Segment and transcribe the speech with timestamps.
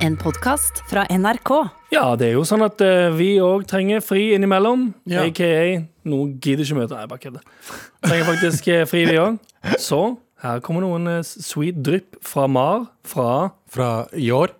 [0.00, 1.50] En podkast fra NRK.
[1.92, 4.88] Ja, det er jo sånn at uh, vi òg trenger fri innimellom.
[5.10, 5.26] Ja.
[5.28, 7.42] AKA noen gidder ikke møte Nei, bare kødder.
[8.06, 9.36] Trenger faktisk eh, fri, vi òg.
[9.82, 10.00] Så
[10.40, 12.86] her kommer noen eh, sweet drypp fra Mar.
[13.04, 14.54] Fra Fra i år.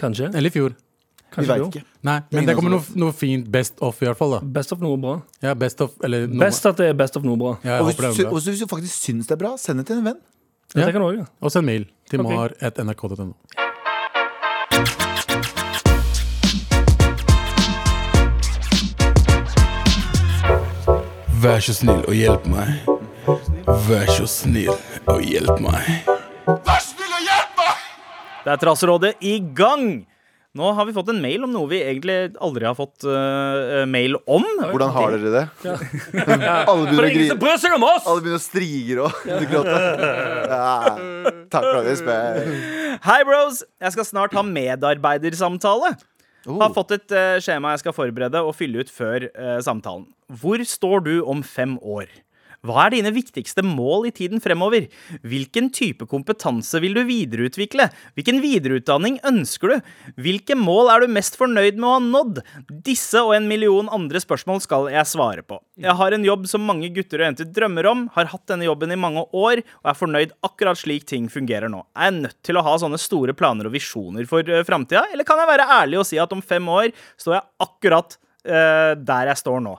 [0.00, 0.30] kanskje?
[0.32, 0.72] Eller i fjor.
[0.72, 1.68] Vi kanskje veit jo.
[1.68, 1.84] ikke.
[2.06, 4.38] Nei, men det kommer noe, noe fint best off, i hvert fall.
[4.38, 5.18] da Best of noe bra.
[5.44, 7.56] Ja, best of eller noe Best at det er best of noe bra.
[7.64, 8.38] ja, jeg Og hvis, håper du, det er bra.
[8.40, 10.22] også hvis du faktisk syns det er bra, send det til en venn.
[10.72, 10.80] Ja.
[10.80, 10.86] Ja.
[10.88, 11.20] Det kan du også,
[13.52, 13.63] ja.
[21.44, 22.86] Og så snill og hjelp meg.
[23.84, 24.70] Vær så snill
[25.12, 26.06] og hjelp meg.
[26.48, 27.82] Vær så snill og hjelp meg.
[28.46, 29.84] Det er Trasserådet i gang!
[30.56, 34.16] Nå har vi fått en mail om noe vi egentlig aldri har fått uh, mail
[34.24, 34.46] om.
[34.62, 35.44] Hvordan har dere det?
[36.70, 37.38] Alle begynner å grine.
[37.44, 38.08] bryr seg om oss!
[38.08, 39.20] Alle begynner å strige og
[39.52, 39.76] gråte.
[40.48, 40.72] Ja,
[41.52, 42.58] takk for det, Espen.
[43.04, 43.60] Hei, bros!
[43.84, 45.92] Jeg skal snart ha medarbeidersamtale.
[46.48, 46.56] Oh.
[46.60, 50.08] Har fått et uh, skjema jeg skal forberede og fylle ut før uh, samtalen.
[50.28, 52.08] Hvor står du om fem år?
[52.64, 54.86] Hva er dine viktigste mål i tiden fremover?
[55.26, 57.90] Hvilken type kompetanse vil du videreutvikle?
[58.16, 59.90] Hvilken videreutdanning ønsker du?
[60.24, 62.40] Hvilke mål er du mest fornøyd med å ha nådd?
[62.86, 65.60] Disse og en million andre spørsmål skal jeg svare på.
[65.76, 68.96] Jeg har en jobb som mange gutter og jenter drømmer om, har hatt denne jobben
[68.96, 71.84] i mange år og er fornøyd akkurat slik ting fungerer nå.
[71.92, 75.28] Er jeg nødt til å ha sånne store planer og visjoner for uh, framtida, eller
[75.28, 78.16] kan jeg være ærlig og si at om fem år står jeg akkurat
[78.48, 79.76] uh, der jeg står nå?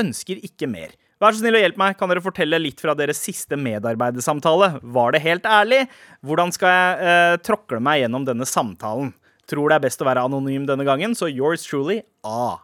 [0.00, 0.94] Ønsker ikke mer.
[1.22, 1.96] Vær så snill og hjelp meg.
[1.96, 4.74] Kan dere fortelle litt fra deres siste medarbeidersamtale?
[4.82, 5.86] Var det helt ærlig?
[6.26, 9.14] Hvordan skal jeg eh, tråkle meg gjennom denne samtalen?
[9.48, 12.58] Tror det er best å være anonym denne gangen, så yours truly A.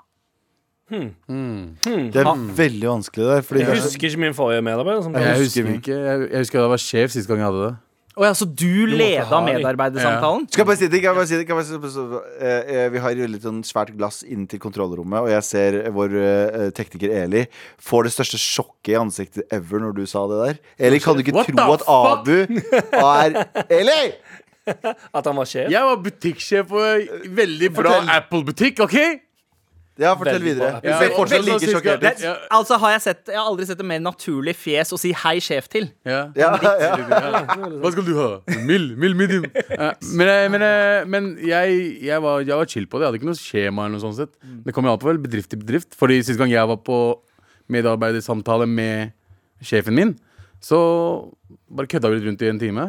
[0.92, 3.44] Det er veldig vanskelig der.
[3.46, 5.08] Fordi Jeg husker ikke min forrige medarbeider.
[5.22, 7.72] Jeg husker husker ikke Jeg, jeg husker jeg var sjef sist gang jeg hadde det.
[8.12, 9.54] Å ja, så du leda ha de.
[9.54, 10.44] medarbeidersamtalen?
[10.52, 10.98] Skal jeg bare si det?
[11.00, 11.46] Kan jeg bare si det?
[11.48, 12.20] Kan jeg bare si det?
[12.36, 16.18] Eh, eh, Vi har litt sånn svært glass inn til kontrollrommet, og jeg ser vår
[16.20, 17.46] eh, tekniker Eli
[17.80, 20.62] får det største sjokket i ansiktet ever når du sa det der.
[20.88, 22.36] Eli, kan du ikke What tro at Abu
[23.00, 23.40] er
[23.72, 24.00] Eli!
[25.16, 25.72] At han var sjef?
[25.72, 28.94] Jeg var butikksjef på en veldig bra Apple-butikk, OK?
[30.02, 30.80] Ja, fortell videre.
[30.82, 32.24] Hvis jeg fortsatt like sjokkert ut.
[32.58, 35.36] Altså, har jeg, sett, jeg har aldri sett et mer naturlig fjes å si hei,
[35.44, 35.88] sjef til.
[36.08, 36.24] Ja.
[36.38, 36.92] Ja, ja.
[37.82, 38.28] Hva skal du ha?
[38.66, 39.46] Mild, mild medium.
[40.18, 40.64] Men men,
[41.12, 43.06] men jeg, jeg, var, jeg var chill på det.
[43.06, 43.86] Jeg hadde ikke noe skjema.
[43.86, 44.34] eller noe sånt sett.
[44.66, 45.96] Det kom jo an på vel bedrift til bedrift.
[45.98, 46.98] Fordi Sist gang jeg var på
[47.72, 49.12] medarbeidersamtale med
[49.62, 50.16] sjefen min,
[50.62, 50.78] så
[51.70, 52.88] bare kødda vi litt rundt i en time.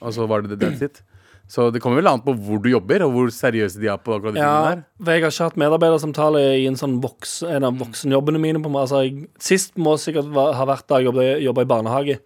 [0.00, 1.02] Og så var det det that's it.
[1.50, 4.14] Så det kommer vel an på hvor du jobber, og hvor seriøse de er på
[4.14, 4.84] akkurat de tingene Ja, der.
[5.16, 8.62] jeg har ikke hatt medarbeidersamtale i en sånn voks, en av voksenjobbene mine.
[8.62, 11.10] På, altså, jeg, sist må sikkert ha vært da jeg
[11.42, 12.20] jobbet i barnehage.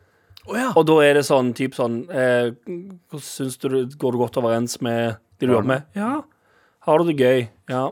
[0.44, 5.48] Og da er det sånn typ sånn eh, du går du godt overens med de
[5.48, 5.86] du jobber med?
[5.96, 6.18] Ja.
[6.84, 7.46] Har du det gøy?
[7.72, 7.86] Ja.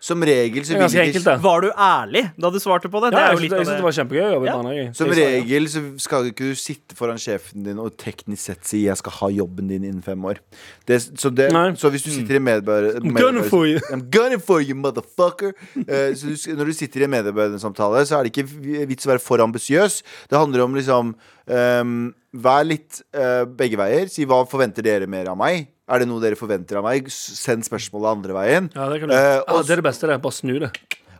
[0.00, 1.34] Som regel så vil enkelt, ikke det.
[1.44, 3.10] Var du ærlig da du svarte på det?
[3.12, 4.54] Ja, det er jo litt jeg av syns det var kjempegøy å jobbe i Ja.
[4.56, 4.84] barnehage.
[4.96, 5.32] Som Jeg sa ja.
[5.36, 9.12] regel så skal ikke du sitte foran sjefen din og teknisk sett si 'jeg skal
[9.12, 10.38] ha jobben din innen fem år'.
[10.86, 11.72] Det, så, det, Nei.
[11.76, 12.98] så hvis du sitter i medarbeider...
[13.00, 13.78] I'm gunning for you.
[13.92, 15.52] I'm gunning for you, motherfucker!
[15.76, 19.10] Eh, så du, når du sitter i en medarbeidersamtale, så er det ikke vits å
[19.12, 20.02] være for ambisiøs.
[20.30, 21.14] Det handler om liksom
[21.46, 24.06] ehm, Vær litt eh, begge veier.
[24.06, 25.66] Si hva forventer dere mer av meg?
[25.90, 27.08] Er det noe dere forventer av meg?
[27.10, 28.68] Send spørsmålet andre veien.
[28.76, 29.14] Ja, det, kan du.
[29.16, 30.06] Eh, ja, det er det beste.
[30.06, 30.70] det er Bare snu det.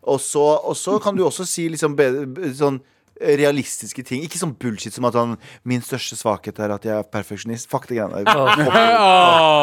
[0.03, 2.79] og så, og så kan du også si liksom be, be- sånn
[3.21, 4.25] realistiske ting.
[4.25, 5.37] Ikke sånn bullshit som at han
[5.69, 7.69] Min største svakhet er at jeg er perfeksjonist.
[7.71, 8.31] Fuck det greiene der.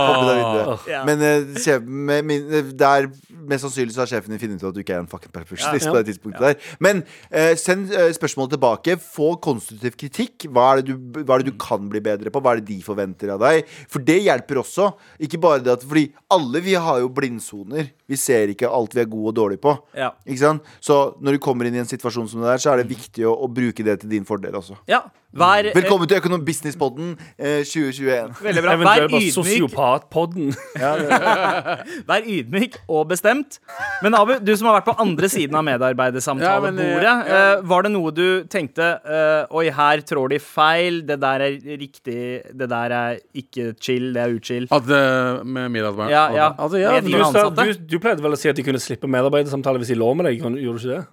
[0.07, 0.77] Hoppe videre.
[0.89, 1.01] Ja.
[1.07, 3.09] Men eh, sjef, med, min, eh, der,
[3.47, 5.87] mest sannsynlig så har sjefen din funnet ut at du ikke er en fucking perfeksjonist.
[5.87, 5.93] Ja.
[5.93, 8.97] på det tidspunktet der Men uh, send uh, spørsmålet tilbake.
[9.01, 10.47] Få konstruktiv kritikk.
[10.53, 12.41] Hva er, det du, hva er det du kan bli bedre på?
[12.43, 13.67] Hva er det de forventer av deg?
[13.91, 14.91] For det hjelper også.
[15.23, 17.91] Ikke bare det at Fordi alle vi har jo blindsoner.
[18.07, 19.73] Vi ser ikke alt vi er gode og dårlige på.
[19.97, 20.13] Ja.
[20.27, 20.73] Ikke sant?
[20.83, 23.25] Så når du kommer inn i en situasjon som det der, så er det viktig
[23.27, 24.77] å, å bruke det til din fordel også.
[24.91, 25.05] Ja.
[25.37, 28.37] Vær, eh, Velkommen til Økonom Businesspodden eh, 2021.
[28.41, 28.75] Veldig bra.
[28.79, 30.53] Vær ydmyk, sosiopatpodden.
[32.09, 33.59] vær ydmyk og bestemt.
[34.01, 37.03] Men Abu, du som har vært på andre siden av medarbeidersamtalebordet.
[37.03, 37.41] Ja, eh, ja.
[37.57, 41.03] eh, var det noe du tenkte eh, Oi, her trår de feil.
[41.07, 42.17] Det der er riktig.
[42.47, 44.09] Det der er ikke chill.
[44.15, 44.71] Det er uchill.
[44.71, 46.13] At med medarbeidere?
[46.15, 46.49] Ja, ja.
[46.55, 49.99] Altså, ja, du, du pleide vel å si at de kunne slippe medarbeidersamtale hvis de
[49.99, 50.39] lå med deg?
[50.39, 51.03] Gjorde du ikke det?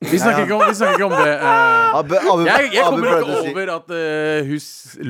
[0.00, 1.32] Vi, snakker ikke om, vi snakker ikke om det.
[1.34, 1.98] eh.
[2.00, 4.60] Abu, Abu, jeg, jeg Abu kommer prøvde ikke å si- over at eh, hun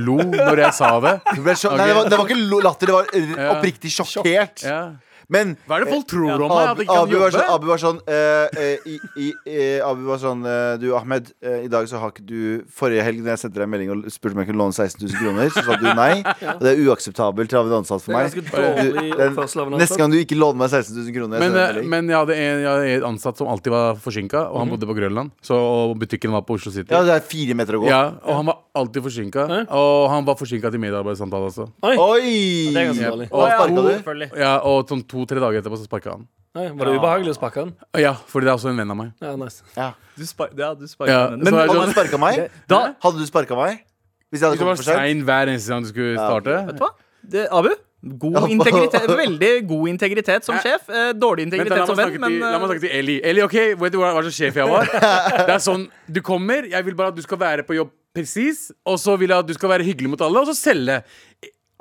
[0.07, 0.17] lo
[0.49, 1.15] når jeg sa det.
[1.37, 3.93] Du ble sjok- Nei, det var, det var ikke lo- latter, det var r- oppriktig
[3.95, 4.65] sjokkert.
[4.67, 4.81] Ja.
[5.31, 6.61] Men Hva er det folk tror om meg?
[6.61, 7.39] At Abu, jeg kan Abu, var jobbe?
[7.39, 11.31] sånn, Abu var sånn eh, eh, i, i, eh, Abu var sånn eh, Du, Ahmed,
[11.43, 13.93] eh, i dag så har ikke du Forrige helg da jeg sendte deg en melding
[13.95, 16.23] og spurte om jeg kunne låne 16 000 kroner, så sa du nei.
[16.57, 18.35] Og det er uakseptabelt av en ansatt for Det er meg.
[18.35, 18.57] ganske
[18.91, 20.03] dårlig Den, oppførsel av en neste ansatt.
[20.03, 21.91] gang du ikke låner meg 16 000 kroner jeg Men, sender en eh, melding.
[21.95, 24.75] men jeg hadde en, jeg hadde en ansatt som alltid var forsinka, og han Mhm.
[24.77, 25.31] bodde på Grønland.
[25.47, 26.91] Så og butikken var på Oslo City.
[26.91, 27.89] Ja, det er fire meter å gå.
[27.89, 29.47] Ja, og han var alltid forsinka.
[29.51, 29.63] Ja.
[29.79, 31.69] Og han var forsinka til medarbeidersamtale også.
[31.87, 32.73] Oi, Oi!
[32.75, 33.11] det er ganske Ja.
[33.15, 33.29] dårlig.
[33.31, 33.91] Og sparka du?
[34.01, 34.31] Selvfølgelig.
[34.39, 36.25] Ja, Og sånn to-tre dager etterpå så sparka han.
[36.57, 37.75] Nei, var det ubehagelig å sparke han?
[38.01, 39.13] Ja, fordi det er også en venn av meg.
[39.23, 39.63] Ja, nice.
[39.77, 39.93] Ja.
[40.17, 42.41] Du spar ja, du Ja, Men så er Hadde du sånn- sparka meg?
[42.71, 43.85] Da, Hadde du sparka meg?
[44.31, 44.99] Hvis jeg hadde du var kommet for sent?
[44.99, 46.27] sein hver eneste gang du skulle Ja.
[46.27, 46.59] starte.
[46.67, 46.91] vet du hva?
[47.31, 47.71] Det, Abu,
[48.19, 50.89] god integritet, veldig god integritet som sjef.
[50.89, 53.17] Eh, dårlig integritet som venn, men la meg eh, snakke til Eli.
[53.23, 54.87] Eli, ok, Vet du hva slags sjef jeg var?
[55.47, 58.71] Det er sånn, Du kommer, jeg vil bare at du skal være på jobb presis,
[58.87, 61.03] og så vil jeg at du skal være hyggelig mot alle, og så selge.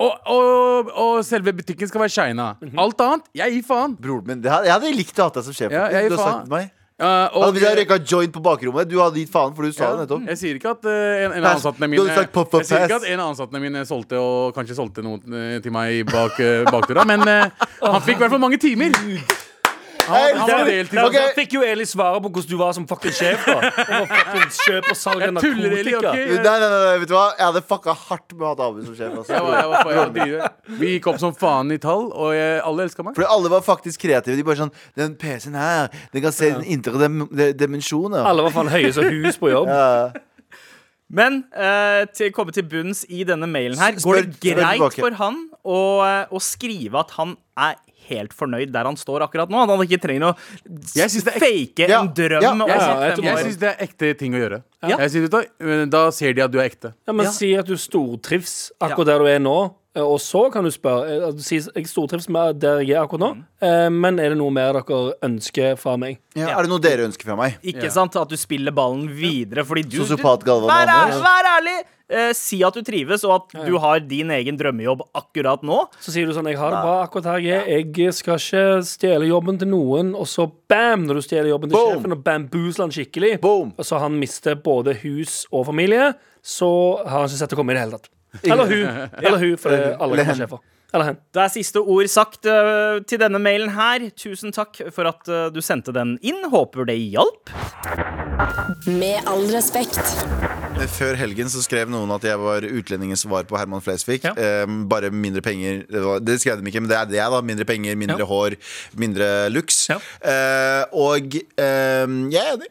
[0.00, 2.50] Og, og, og selve butikken skal være shina.
[2.62, 2.78] Mhm.
[2.80, 3.96] Alt annet, jeg gir faen.
[4.00, 5.72] Bror, men det Jeg hadde likt å ha deg som sjef.
[5.74, 6.38] Ja, jeg gir du har faen.
[6.40, 9.54] sagt til meg Uh, Og hadde vi røyka joint på bakrommet, du hadde gitt faen,
[9.56, 10.26] for du sa ja, det nettopp.
[10.28, 13.06] jeg sier ikke at eh, en, en av ansattene mine sagt Jeg sier ikke at
[13.08, 17.06] en av ansattene mine solgte og kanskje solgte noe eh, til meg bak uh, bakdøra,
[17.08, 17.24] men
[17.94, 18.92] han fikk i hvert fall mange timer.
[20.10, 20.98] Hey, Han var deltid.
[21.02, 21.14] Ok.
[21.16, 23.44] Da fikk jo Eli svaret på hvordan du var som fucking sjef.
[23.46, 26.12] da Om å fucking kjøpe og salg av narkotika.
[26.14, 27.26] Nei, nei, nei, vet du hva?
[27.38, 29.18] Jeg hadde fucka hardt med å ha David som sjef.
[29.22, 29.34] Altså.
[29.36, 30.56] Jeg var, jeg var, jeg var.
[30.80, 33.14] Vi gikk opp som faen i tall, og jeg, alle elska meg.
[33.18, 34.38] Fordi alle var faktisk kreative.
[34.40, 38.24] De bare sånn Den PC-en her, den kan se den indre dim de- dimensjoner.
[38.26, 39.70] Alle var faen høye som hus på jobb.
[39.80, 40.10] Ja.
[41.10, 45.16] Men eh, til å komme til bunns i denne mailen her, går det greit for
[45.18, 47.74] han å, eh, å skrive at han er
[48.10, 49.62] helt fornøyd der han står akkurat nå?
[49.64, 50.34] At han ikke trenger å
[51.40, 54.62] fake Ja, en drøm ja, ja, jeg Jeg syns det er ekte ting å gjøre.
[54.82, 54.96] Ja.
[55.04, 56.94] Jeg synes, vet da ser de at du er ekte.
[57.06, 57.34] Ja, men Ja.
[57.34, 61.28] Si at du stortrives akkurat der du er nå, eh, og så kan du spørre.
[61.28, 63.30] eh, du sier, Jeg stortrives med der jeg er akkurat nå,
[63.60, 64.00] mm.
[64.00, 66.18] men er det noe mer dere ønsker fra meg?
[66.34, 67.58] Ja, er det noe dere ønsker fra meg?
[67.62, 67.90] Ikke Ja.
[67.90, 68.16] sant?
[68.16, 71.84] At du spiller ballen videre fordi du, du Sosiopat Galvan vær ærlig!
[72.10, 75.78] Eh, si at du trives, og at du har din egen drømmejobb akkurat nå.
[76.02, 77.94] Så sier du sånn 'Jeg har det bra akkurat her jeg.
[77.96, 81.78] Jeg skal ikke stjele jobben til noen.' Og så bam, når du stjeler jobben til
[81.78, 81.94] Boom.
[81.94, 83.72] sjefen og bamboozler han skikkelig, Boom.
[83.78, 87.70] og så han mister både hus og familie, så har han ikke sett det komme
[87.70, 88.08] i det hele tatt.
[88.44, 88.86] Eller hun.
[89.24, 90.58] Eller hun, for alle kan sjefer.
[90.92, 91.18] Eller hen.
[91.34, 94.08] Det er siste ord sagt uh, til denne mailen her.
[94.18, 96.40] Tusen takk for at uh, du sendte den inn.
[96.50, 97.52] Håper det hjalp.
[98.90, 100.00] Med all respekt.
[100.96, 104.22] Før helgen så skrev noen at jeg var utlendingens svar på Herman Flesvig.
[104.24, 104.32] Ja.
[104.32, 105.82] Eh, bare mindre penger.
[105.90, 107.40] Det, var, det skrev de ikke, men det er det, da.
[107.44, 108.28] Mindre penger, mindre Ja.
[108.30, 108.56] hår,
[108.96, 109.82] mindre looks.
[109.92, 109.98] Ja.
[110.24, 112.70] Eh, og eh, jeg er enig.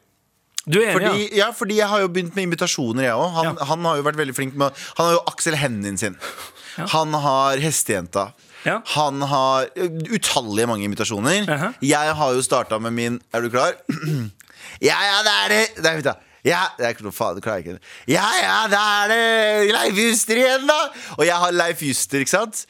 [0.69, 3.29] Du er enig, Fordi, ja, fordi jeg har jo begynt med invitasjoner, jeg òg.
[3.37, 3.65] Han, Ja.
[3.71, 6.17] han har jo vært veldig flink med Han har jo Aksel Hennin sin.
[6.77, 8.31] Han har Hestejenta.
[8.65, 8.81] Ja.
[8.95, 9.69] Han har
[10.11, 11.45] utallige mange invitasjoner.
[11.49, 11.69] Aha.
[11.81, 13.77] Jeg har jo starta med min Er du klar?
[14.89, 16.17] ja, ja, det er det Nei, vent da
[16.47, 16.61] ja,
[17.03, 20.77] noe faen, det klarer jeg ikke Ja, ja, det er det Leif Juster igjen da
[21.17, 22.61] Og jeg har Leif Juster, ikke sant?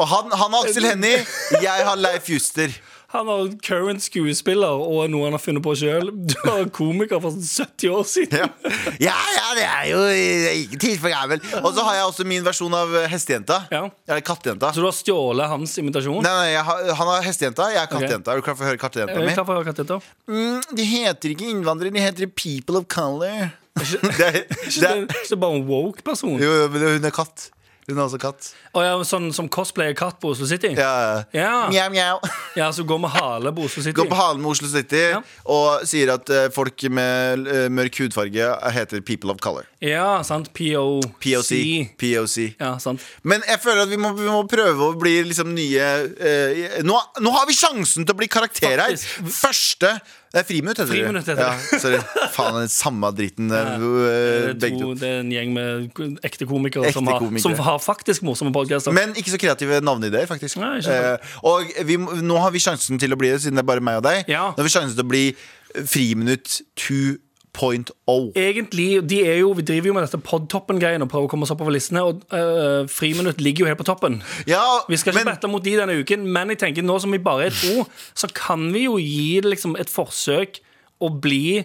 [0.00, 1.20] Og han, han har Aksel Hennie
[1.60, 2.72] Jeg har Leif Juster
[3.12, 6.08] Han har current skuespiller og noe han har funnet på sjøl.
[6.30, 8.38] Du har komiker fra 70 år siden.
[8.40, 8.48] ja.
[9.04, 12.44] ja, ja, det er jo eh, tid for gammel Og så har jeg også min
[12.46, 13.82] versjon av eh, Hestejenta Ja.
[14.08, 16.22] Eller kattejenta Så du har stjålet hans invitasjon?
[16.24, 18.80] Nei, nei, har, han har hestejenta, jeg er kattejenta Er du klar for å høre
[18.80, 19.34] kattejenta mi?
[19.36, 19.98] klar for å høre er.
[20.32, 23.50] Mm, de heter ikke innvandrere, de heter people of color.
[23.76, 26.38] det, er- det, det er- ikke er bare en woke person?
[26.40, 27.50] jo, jo, men hun er katt.
[27.88, 28.48] Hun er også katt.
[28.78, 30.70] Og ja, sånn som cosplayer katt på Oslo City?
[30.78, 31.24] Ja.
[31.34, 31.66] Ja.
[31.72, 32.20] Mjau, mjau.
[32.54, 33.94] Ja, så går med hale på Oslo City.
[33.96, 35.18] Går på halen med Oslo City Ja.
[35.50, 39.66] og sier at uh, folk med uh, mørk hudfarge heter people of color.
[39.82, 40.52] Ja, sant.
[40.54, 41.08] POC.
[41.24, 41.52] POC.
[41.98, 42.36] POC.
[42.60, 43.02] Ja, sant.
[43.26, 47.02] Men jeg føler at vi må, vi må prøve å bli liksom nye uh, nå,
[47.24, 48.94] nå har vi sjansen til å bli karakter her!
[49.26, 49.96] Første
[50.32, 51.98] Det er friminutt, heter Friminutt heter ja, sorry.
[52.32, 53.50] Faen, den samme dritten.
[53.52, 54.86] eh, eh, Det begge er, to.
[54.94, 57.42] to, det er en gjeng med ekte komikere, Ekte som, har, komikere.
[57.44, 58.94] som har faktisk morsomme podkaster.
[58.96, 60.56] Men ikke så kreative navneideer, faktisk.
[60.62, 60.78] Nei.
[60.88, 63.84] Eh, og vi, nå har vi sjansen til å bli det, siden det er bare
[63.84, 64.24] meg og deg.
[64.32, 64.48] Ja.
[64.56, 65.26] Nå har vi sjansen til å bli
[65.88, 66.62] Friminutt
[67.58, 68.32] 2.0.
[68.38, 71.52] Egentlig, de er jo, Vi driver jo med dette podtoppen-greien og prøver å komme oss
[71.52, 72.00] oppover listene.
[72.08, 74.22] Og øh, Friminutt ligger jo helt på toppen.
[74.48, 77.12] Ja, Vi skal ikke men, bette mot de denne uken, men jeg tenker nå som
[77.12, 77.84] vi bare er to,
[78.16, 80.62] så kan vi jo gi det liksom et forsøk
[81.02, 81.62] å bli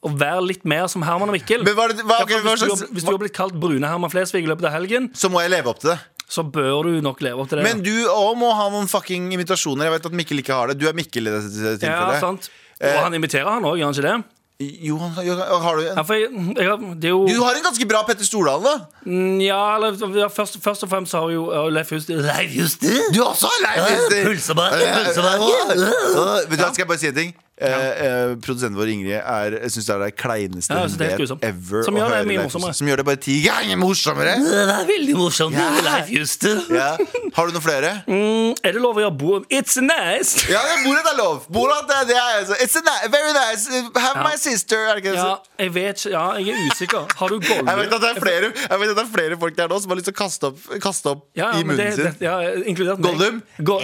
[0.00, 1.60] Å være litt mer som Herman og Mikkel.
[1.60, 3.84] men hva hva, Ja, ok, for hva hvis, du, hvis du har blitt kalt Brune
[3.84, 5.98] Herman Flesvig i løpet av helgen, så må jeg leve opp til det.
[6.30, 7.66] så bør du nok leve opp til det.
[7.66, 9.90] Men du òg må ha noen fucking imitasjoner.
[9.90, 10.78] Jeg vet at Mikkel ikke har det.
[10.80, 12.20] Du er Mikkel i dette ja, tilfellet.
[12.22, 12.48] sant
[12.80, 14.16] Og han imiterer, han òg, gjør han ikke det?
[14.60, 18.02] Johan, har du Ja, for jeg, jeg, det er jo Du har en ganske bra
[18.04, 18.74] Petter Stordalen, da.
[19.08, 22.98] Mm, Ja, eller ja, først, først og fremst har jo uh, Leif Juster Leif Juster?
[23.14, 24.24] Du også har Leif Juster!
[24.28, 24.80] Pølsebakken!
[24.90, 27.32] Vet du hva, Skal jeg bare si en ting?
[27.60, 31.18] Eh, eh, produsenten vår Ingrid er, syns det er det kleineste Ja, hun det er
[31.20, 31.82] vet ever.
[31.84, 32.74] Som å gjør det mye morsommere.
[32.78, 34.36] Som gjør det bare ti ganger morsommere.
[34.40, 35.58] Det er veldig morsomt.
[35.58, 35.66] Ja.
[35.84, 36.62] Leif Juster.
[36.72, 36.96] Ja.
[37.36, 37.90] Har du noen flere?
[38.08, 39.34] Mm, er det lov å gjøre bo...
[39.52, 40.46] It's nice!
[40.50, 41.44] Ja, det Borat er lov.
[41.52, 42.56] Bordet er det er altså.
[42.64, 43.68] It's a ni very nice.
[44.00, 44.24] Have Ja.
[44.24, 44.88] my sister.
[44.88, 45.20] Er det ikke det?
[45.20, 45.36] Ja,
[45.66, 46.10] jeg vet ikke.
[46.16, 47.06] Ja, jeg er usikker.
[47.20, 49.56] Har du Jeg vet, at det er flere, jeg vet at det er flere folk
[49.60, 51.92] der nå som har lyst til å kaste opp, kaste opp Ja, i munnen det,
[51.94, 52.04] sin.
[52.04, 53.00] det, ja, inkludert.
[53.04, 53.42] Gollum?
[53.62, 53.78] Go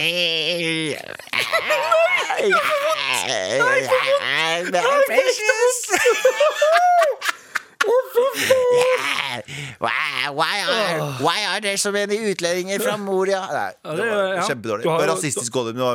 [9.79, 13.43] Why, why, are, why are there so many utlendinger fra Moria?
[13.53, 14.83] Nei, det det er- var kjempedårlig.
[14.83, 15.77] Det var rasistisk Gollum.
[15.77, 15.83] Det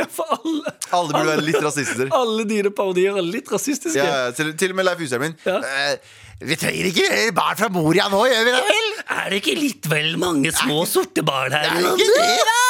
[0.00, 2.08] Ja, alle, alle burde være litt rasister.
[2.14, 3.98] alle dine parodier er litt rasistiske.
[4.06, 5.34] Ja, til, til og med Leif Husheim min.
[5.44, 5.56] Ja.
[5.58, 5.96] Eh,
[6.40, 8.88] vi trenger ikke flere barn fra Moria nå, gjør vi det vel?
[9.18, 11.64] Er det ikke litt vel mange små sorte barn her?
[11.68, 12.60] Er det ikke det, da?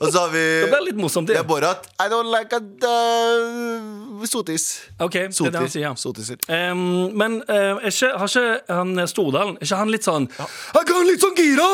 [0.00, 1.40] Og så har vi Det blir litt morsomt, det det.
[1.42, 1.84] er Borat.
[2.00, 4.64] I don't like a uh, sotis.
[4.98, 5.96] Ok, det er det han sier.
[6.00, 6.40] Sotiser.
[6.48, 10.28] Um, men uh, er ikke, har ikke han eh, Stordalen Er ikke han litt sånn
[10.40, 11.68] Han kan litt sånn gira!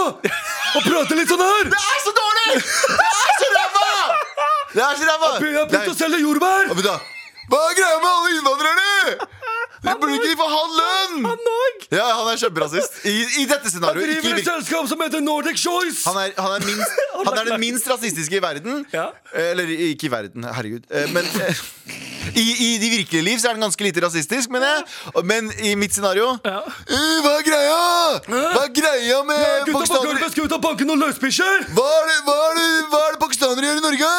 [0.77, 1.71] Og prate litt sånn her!
[1.71, 2.63] Det er så dårlig!
[2.99, 3.91] Det er så ræva!
[4.75, 5.31] Det er så ræva!
[5.47, 6.67] Jeg har begynt å selge jordbær!
[6.67, 6.97] Ja, men da,
[7.51, 9.27] Hva er greia med alle innvandrerne?
[9.87, 11.19] De burde ikke få ha lønn!
[11.29, 11.85] Han òg!
[11.95, 12.97] Ja, han er kjemperasist.
[13.07, 13.13] I,
[13.43, 14.09] I dette scenarioet.
[14.09, 16.03] Han i Driver et selskap som heter Nordic Choice!
[16.09, 18.83] han er, han, er minst, han er den minst rasistiske i verden.
[18.95, 19.11] Ja.
[19.31, 20.89] Eh, Eller ikke i verden, herregud.
[20.91, 21.63] Eh, Men eh,
[22.43, 25.23] i, i de virkelige liv så er den ganske lite rasistisk, mener jeg.
[25.31, 26.59] Men i mitt scenario Ja.
[27.23, 27.79] Hva er greia?
[28.27, 29.39] Hva er greia med
[29.69, 30.11] Gutta pakistanere?
[30.17, 31.63] gulvet skal ut ta banken og løsbikkjer!
[31.79, 34.11] Hva er, det, hva, er det, hva er det pakistanere gjør i Norge?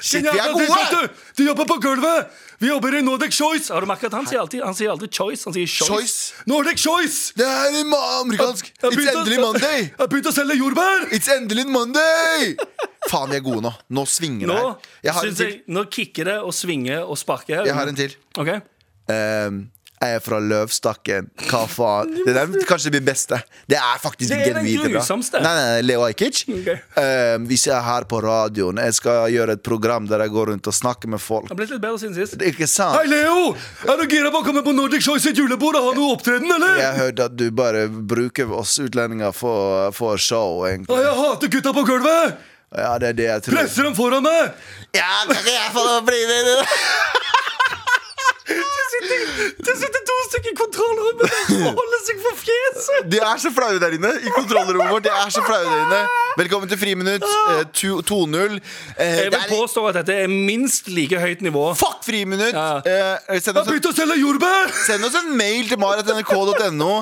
[0.00, 1.06] Shit, vi er gode!
[1.38, 2.30] De jobber på gulvet!
[2.58, 3.70] Vi jobber i Nordic Choice.
[3.72, 5.86] Har du merket at Han sier alltid Han sier aldri Choice, han sier Choice.
[5.86, 6.46] Choice.
[6.50, 7.32] Nordic Choice!
[7.38, 8.72] Det er amerikansk.
[8.82, 9.84] Jeg It's endelig Monday.
[9.84, 11.06] Jeg har begynt å selge jordbær!
[11.14, 12.56] It's endelig Monday!
[13.06, 13.72] Faen, vi er gode nå.
[13.94, 14.90] Nå svinger det her.
[15.06, 15.52] Jeg har en til.
[15.54, 17.62] jeg, nå kicker det og svinger og sparker.
[17.70, 18.18] Jeg har en til.
[18.38, 18.50] Ok
[19.08, 19.62] Ehm,
[19.98, 21.28] jeg er fra Løvstakken.
[21.48, 22.12] Hva faen?
[22.26, 23.40] Det er kanskje min beste.
[23.70, 25.40] Det er faktisk Det er den genuint bra.
[25.42, 26.44] Nei, nei, Leo Ajkic.
[26.58, 26.80] Okay.
[27.00, 30.50] Ehm, hvis jeg er her på radioen, jeg skal gjøre et program der jeg går
[30.52, 31.46] rundt og snakker med folk.
[31.46, 32.34] Det har blitt litt bedre siden sist.
[32.42, 32.96] Ikke sant?
[32.98, 33.52] Hei, Leo!
[33.86, 36.50] Er du gira på å komme på Nordic Choice sitt julebord og ha noe opptreden,
[36.56, 36.80] eller?
[36.82, 40.98] Jeg hørte at du bare bruker oss utlendinger for, for show, Å, egentlig.
[41.06, 42.38] jeg hater gutta på gulvet!
[42.74, 43.56] Ja, det er det jeg tror.
[43.62, 44.50] Presser dem foran meg!
[44.96, 46.50] Ja, kan ikke jeg få bli med?
[46.52, 47.24] Det
[49.38, 53.08] sitter to stykker i kontrollrommet og holder seg for fjeset!
[53.12, 55.06] De er så flaue der inne i kontrollrommet vårt.
[55.06, 56.02] De er så flaue der inne
[56.38, 58.58] Velkommen til Friminutt eh, 2.0.
[58.98, 61.64] Eh, Jeg vil påstå at dette er minst like høyt nivå.
[61.78, 62.54] Fuck Friminutt!
[62.54, 62.78] Ja.
[62.86, 64.70] Eh, send, oss en, å selge jordbær!
[64.86, 66.92] send oss en mail til marat.nrk.no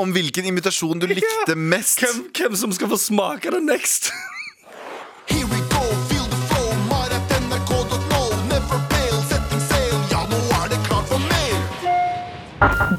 [0.00, 2.02] om hvilken invitasjon du likte mest.
[2.02, 4.10] Hvem, hvem som skal få smake det next?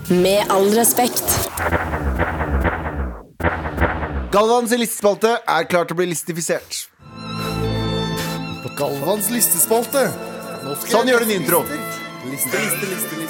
[0.10, 1.50] Med all respekt.
[4.32, 6.88] Galvans listespalte er klar til å bli listifisert.
[8.80, 10.08] Galvans listespalte.
[10.90, 11.62] Sånn gjør du en intro.
[11.68, 13.21] Liste, liste, liste, liste.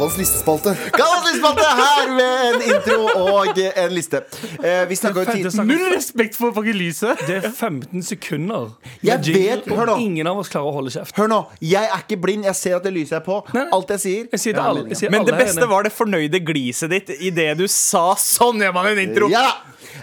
[0.00, 0.72] Galvans listespalte.
[0.96, 4.22] Galvans listespalte her med en intro og en liste.
[4.64, 5.42] Eh, vi snakka jo tid...
[5.50, 5.66] tidligere.
[5.68, 7.20] Null respekt for lyset.
[7.28, 8.70] Det er 15 sekunder.
[9.04, 9.98] Jeg vet- hør nå.
[10.00, 11.12] Ingen av oss klarer å holde kjeft.
[11.20, 12.48] Hør nå, jeg er ikke blind.
[12.48, 13.42] Jeg ser at det lyset er på.
[13.52, 13.66] Nei.
[13.76, 16.40] Alt jeg sier Jeg sier det, alle, jeg sier Men det beste var det fornøyde
[16.48, 19.28] gliset ditt idet du sa 'sånn gjør man en intro'.
[19.28, 19.50] Ja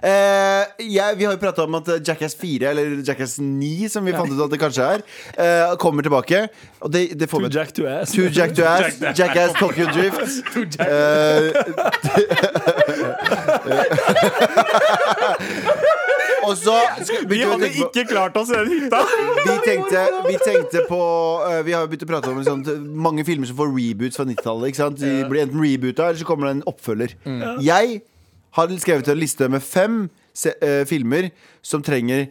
[0.01, 4.31] jeg, Vi har jo prata om at Jackass 4, eller Jackass 9, som vi fant
[4.31, 5.03] ut at det kanskje er,
[5.37, 6.47] eh, kommer tilbake.
[6.81, 8.11] Og det, det får to Jack to ass.
[8.11, 8.99] To Jack to ass.
[9.17, 10.17] Jackass Tokyo Drift.
[10.77, 11.51] Eh,
[16.47, 16.75] og så
[17.27, 18.99] Vi hadde ikke klart oss i den hytta.
[19.47, 21.01] vi tenkte, vi tenkte på
[21.43, 22.63] uh, Vi har jo begynt å prate om liksom,
[23.07, 24.99] mange filmer som får reboots fra 90-tallet.
[24.99, 27.09] De blir enten reboota, eller så kommer det en oppfølger.
[27.63, 28.01] Jeg
[28.57, 30.01] har skrevet en liste med fem
[30.37, 31.31] se eh, filmer
[31.65, 32.27] som trenger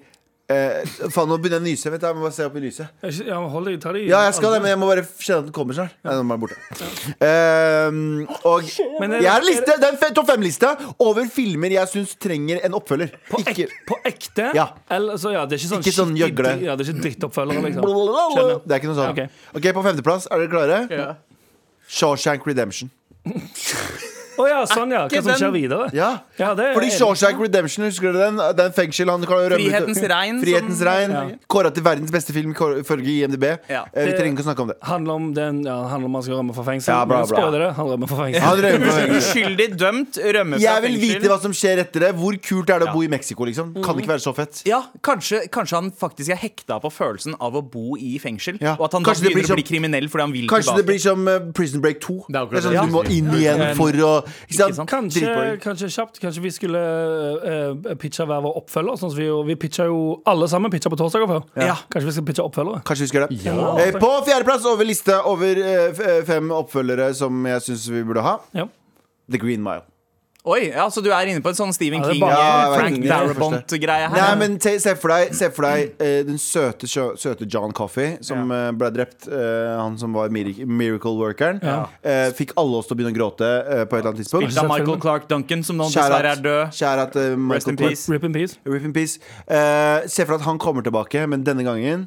[0.46, 1.90] eh, Faen, nå begynner jeg å nyse.
[1.90, 2.86] Vent, jeg må bare se opp i lyset.
[3.02, 4.78] Jeg jeg ikke- Ja, hold deg, ta det i Ja, jeg skal det, men jeg
[4.78, 5.96] må bare kjenne at den kommer snart.
[6.06, 6.56] Nei, nå er den borte.
[7.26, 8.62] Ehm, og
[9.00, 11.70] Men er det- jeg har en liste, det er en fe- topp fem-liste over filmer
[11.74, 13.10] jeg syns trenger en oppfølger.
[13.28, 14.54] På, ek, Ikke på ekte?
[14.54, 14.68] Ja.
[14.88, 16.62] Eller, så, ja, det er ikke sånn, Ikke sånn skikkelig gjøgle.
[16.62, 17.82] Ja, det er ikke drittoppfølgere, liksom.
[17.82, 18.62] Skjønner.
[18.66, 19.10] Det er ikke noe sånn.
[19.10, 19.30] Ok.
[19.56, 20.90] Ok, På femteplass, er dere klare?
[20.90, 21.14] Ja.
[21.88, 22.90] Shawshank Redemption.
[24.38, 25.02] Å ja, sånn ja.
[25.08, 25.88] Hva som skjer videre.
[25.96, 26.10] Ja.
[26.38, 26.90] Ja, det Fordi.
[26.96, 28.56] Shawshank Redemption, husker dere den?
[28.56, 31.10] Den fengsel han kan rømme ut- Frihetens regn, Frihetens som- regn.
[31.16, 31.22] Ja.
[31.48, 33.58] Kåra til verdens beste film ifølge IMDb.
[33.68, 33.84] Ja.
[33.94, 34.76] Eh, Vi Det- trenger ikke å snakke om det.
[34.82, 36.88] handler om, den, ja, handler om han skal rømme fra fengsel.
[36.94, 37.36] Ja, bra, bra.
[37.36, 38.40] spoiler det, han rømmer fra fengsel.
[38.40, 39.16] Han rømmer fra fengsel.
[39.16, 42.14] Uskyldig dømt, rømmer fra Jeg vil vite hva som skjer etter det.
[42.16, 43.72] Hvor kult er det å bo i Mexico, liksom?
[43.82, 44.62] Kan ikke være så fett.
[44.66, 48.58] Ja, kanskje, kanskje han faktisk er hekta på følelsen av å bo i fengsel.
[48.60, 48.76] Ja.
[48.78, 50.72] Og at han Kanskje da det blir begynner å bli kriminell fordi han vil Kanskje
[50.72, 50.76] tilbake.
[50.76, 52.26] det blir som eh, Prison Break 2.
[52.28, 52.86] Det er akkurat sånn, det.
[52.86, 54.25] Du må inn igjen for å
[54.56, 54.82] sant?
[54.90, 56.82] Kanskje, kanskje kjapt Kanskje vi skulle
[57.42, 59.00] uh, pitche hver vår oppfølger.
[59.00, 61.44] Sånn vi, vi pitcha jo alle sammen pitcha på torsdager før.
[61.60, 61.76] Ja.
[61.92, 62.84] Kanskje vi skal pitche oppfølgere.
[62.86, 63.40] Kanskje vi skal det.
[63.46, 63.58] Ja.
[63.82, 68.24] Eh, På fjerdeplass over lista over uh, eh, fem oppfølgere som jeg syns vi burde
[68.26, 68.38] ha.
[68.56, 68.70] Ja.
[69.30, 69.86] The Green Mile.
[70.46, 73.00] Oi, ja, Så du er inne på en sånn Stephen Ja, King, bare- Ja, Frank.
[73.02, 74.14] Darabont-greie her?
[74.14, 78.16] Nei, men se, se for deg, se for deg uh, den søte, søte John Coffey
[78.24, 79.26] som eh, ble drept.
[79.26, 81.58] Uh, han som var miracle-workeren.
[81.66, 81.78] Ja.
[82.04, 83.50] Uh, fikk alle oss til å begynne å gråte
[83.90, 84.46] på et eller annet tidspunkt.
[84.46, 86.74] Spilt av Michael Clark Duncan, som nå dessverre er død.
[86.78, 87.18] Kjære at,
[87.56, 88.06] Rest in peace.
[88.12, 88.58] Rip in peace.
[88.66, 89.18] Rip in peace.
[89.46, 92.06] Eh, se for deg at han kommer tilbake, men denne gangen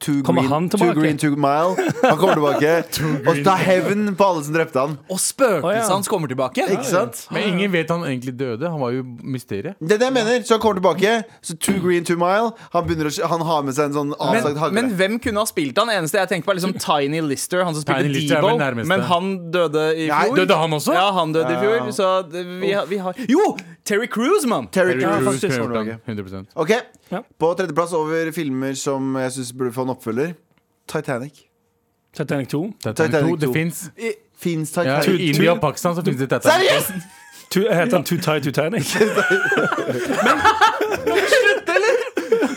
[0.00, 0.96] Too Kommer green, han too tilbake?
[1.00, 1.74] green, too mile.
[2.00, 2.70] Han kommer tilbake
[3.28, 4.94] og tar hevn på alle som drepte han.
[5.12, 5.82] Og spøkelset Å, ja.
[5.90, 6.64] hans kommer tilbake.
[6.72, 7.18] Ikke sant?
[7.34, 8.64] Men ingen vet han egentlig døde.
[8.72, 9.76] Han var jo mysteriet.
[9.76, 10.40] Det er det jeg mener.
[10.48, 11.12] Så han kommer tilbake.
[11.44, 12.54] Så too green, too mile.
[12.72, 14.76] Han, begynner å, han har med seg en sånn avsagt Men, hagle.
[14.80, 15.92] men hvem kunne ha spilt han?
[15.92, 18.54] Eneste jeg tenker på er liksom Tiny Lister, han som spilte Tiny Lister er Debo.
[18.54, 18.88] vel nærmeste.
[18.94, 20.40] Men han døde i Nei, fjor.
[20.40, 20.96] Døde han også?
[20.96, 21.92] Ja, han døde i fjor.
[22.00, 23.50] Så det, vi, har- vi har Jo!
[23.84, 24.66] Terry Cruise, mann!
[24.72, 26.70] Terry Terry Crews Crews kommer gjort han, 100% Ok,
[27.10, 27.22] Ja.
[27.38, 30.32] På tredjeplass over filmer som jeg syns burde få en oppfølger.
[30.88, 31.32] Titanic.
[32.16, 32.72] Titanic 2.
[32.82, 33.52] Titanic Titanic 2, det to.
[33.52, 33.90] fins
[34.40, 35.20] Fins ja, Titanic.
[35.20, 36.68] I India og Pakistan så fins det Titanic.
[36.68, 36.92] Seriøst?!
[37.50, 38.86] Tu- Heter han Too Tight Titanic?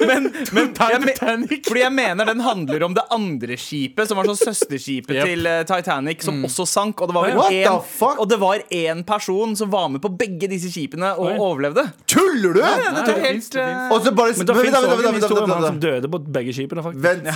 [0.08, 4.26] Men, men jeg, me- fordi jeg mener den handler om det andre skipet, som var
[4.32, 5.26] sånn søsterskipet Yep.
[5.30, 7.02] til eh, Titanic, som også sank.
[7.04, 8.18] Og det var vel the en, fuck?
[8.24, 11.36] og det var én person som var med på begge disse skipene og Oi.
[11.38, 11.88] overlevde.
[12.10, 12.62] Tuller du?!
[12.64, 14.76] Ja, det Nei, det helt finnes, det eh, Og så bare Men det Men fins
[14.76, 17.04] vent, òg vent, en vent, historie om vent, vent, som døde på begge skipene, faktisk.
[17.08, 17.28] Vent.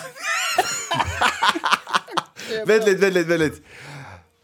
[2.67, 3.27] Vent litt, vent litt.
[3.29, 3.61] vent litt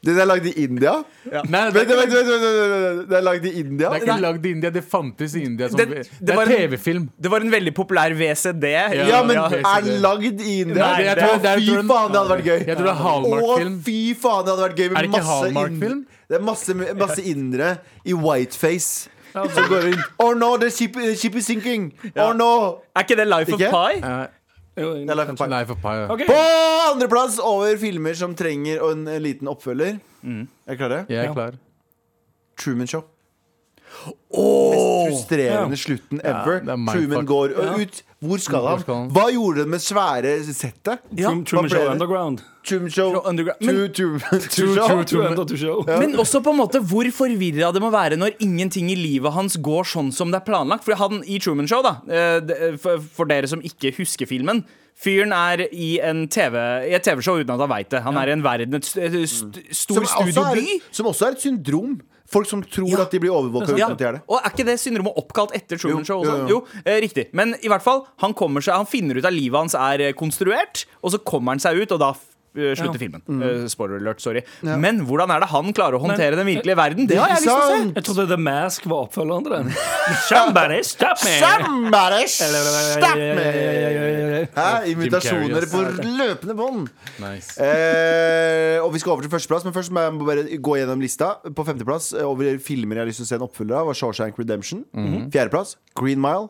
[0.04, 0.92] Den er lagd i India?
[1.32, 1.42] Nei,
[1.72, 3.04] det Vent, vent, vent, vent, vent, vent.
[3.10, 3.90] Den er lagd i India?
[3.90, 4.70] det er ikke lagd i India.
[4.76, 5.70] Det fantes i India.
[5.72, 7.06] Som, Det- det, det er var en- TV-film.
[7.24, 8.66] Det var en veldig populær VCD.
[9.08, 10.84] Ja, men Ja, er den lagd i India?
[10.84, 12.68] Nei, jeg tror- det fy faen, det hadde vært gøy.
[12.68, 13.78] Jeg tror det er Hallmark-film.
[13.80, 16.06] Å, fy faen, det hadde vært gøy med Er det ikke masse Hallmark-film?
[16.30, 16.74] Det er masse,
[17.06, 21.94] masse indere i whiteface som går inn Oh no, the ship, the ship is sinking!
[22.18, 22.80] Oh no!
[22.96, 23.68] Er ikke det Life Ikke?
[23.72, 24.28] of Pi?
[24.76, 25.48] Er Life of Pi.
[25.52, 25.94] Life of Pi.
[26.00, 26.08] ja.
[26.10, 26.24] Ok.
[26.28, 26.38] På
[26.94, 30.00] andreplass over filmer som trenger en, en liten oppfølger.
[30.24, 31.06] Er dere klare?
[31.10, 31.30] Jeg Ja.
[31.30, 31.58] er klar.
[32.58, 33.04] Truman Show.
[34.34, 36.62] Mest frustrerende slutten ever.
[36.66, 36.78] Ja.
[36.94, 38.02] Truman går ut.
[38.24, 39.10] Hvor skal han?
[39.14, 41.00] Hva gjorde han med svære settet?
[41.18, 41.30] Ja.
[41.46, 41.92] Truman Show?
[41.92, 42.42] Underground.
[42.64, 43.16] Truman Show.
[43.20, 43.62] Underground.
[46.00, 49.58] Men- også på en måte hvor forvirra det må være når ingenting i livet hans
[49.58, 50.84] går sånn som det er planlagt.
[50.84, 55.32] For han i Truman Show, da, eh, for, for dere som ikke husker filmen Fyren
[55.34, 56.54] er i, en TV,
[56.86, 58.04] i et TV-show uten at han veit det.
[58.06, 60.82] Han er i en verden, et st st stor Som også, studioby.
[60.94, 61.96] som også er et syndrom.
[62.34, 63.02] Folk som tror Ja.
[63.06, 64.22] at de blir overvåka Ja, uten at de er det.
[64.28, 66.50] og er ikke det syndromet oppkalt etter Truman Jo, Show jo, også?
[66.50, 66.58] jo.
[66.58, 67.28] Jo, eh, riktig.
[67.34, 70.86] Men i hvert fall, han seg Han finner ut at livet hans er eh, konstruert,
[71.04, 72.14] og så kommer han seg ut, og da
[72.54, 73.24] slutter filmen.
[73.28, 73.68] Mm.
[73.72, 74.44] spoiler alert, sorry.
[74.62, 77.08] Men hvordan er det han klarer å håndtere den virkelige verden?
[77.10, 77.80] Det har jeg lyst til å se.
[77.98, 79.72] Jeg trodde The Mask var oppfølgeren til den.
[80.30, 81.36] Somebody stop me!
[81.42, 84.44] Somebody stop me!
[84.58, 84.70] Hæ?
[84.92, 86.88] Invitasjoner på løpende bånd.
[87.24, 87.56] Nice.
[87.64, 91.34] Eh, og vi skal over til førsteplass, men først må jeg bare gå gjennom lista.
[91.56, 94.00] På femteplass eh, over filmer jeg har lyst til å se en oppfølger av, var
[94.00, 94.84] Shawshank Redemption.
[94.94, 95.30] Mhm.
[95.34, 96.50] Fjerdeplass Green Mile.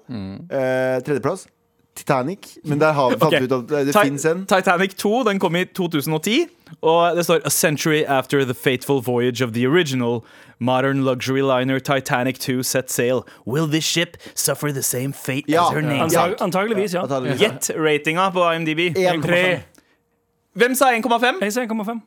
[0.49, 1.47] Eh, tredjeplass
[1.95, 2.57] Titanic.
[2.65, 3.43] Men der har vi fant okay.
[3.43, 4.45] ut at det fins en.
[4.45, 6.47] Titanic 2 den kom i 2010,
[6.81, 10.23] og det står A century after the fateful voyage of the original
[10.59, 13.21] modern luxury liner Titanic 2 set sail.
[13.45, 15.67] Will this ship suffer the same fate Ja.
[15.67, 16.01] as her name?
[16.03, 17.05] Antag antageligvis, ja.
[17.05, 17.75] Gjett ja.
[17.77, 18.79] ratinga på IMDb.
[18.97, 19.59] 1,5.
[20.55, 21.41] Hvem sa 1,5?
[21.41, 21.99] Jeg sa 1,5.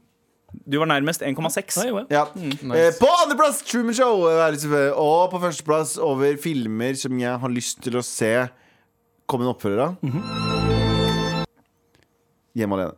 [0.72, 1.76] Du var nærmest 1,6.
[1.84, 2.06] Nei, vel.
[2.10, 2.24] Ja.
[2.34, 4.28] Mm, Eh, på andreplass Truman Show.
[4.28, 4.92] eh, er.
[4.94, 8.48] Og på førsteplass over filmer som jeg har lyst til å se
[9.26, 9.96] komme en oppfølger av.
[12.56, 12.94] Hjemme alene.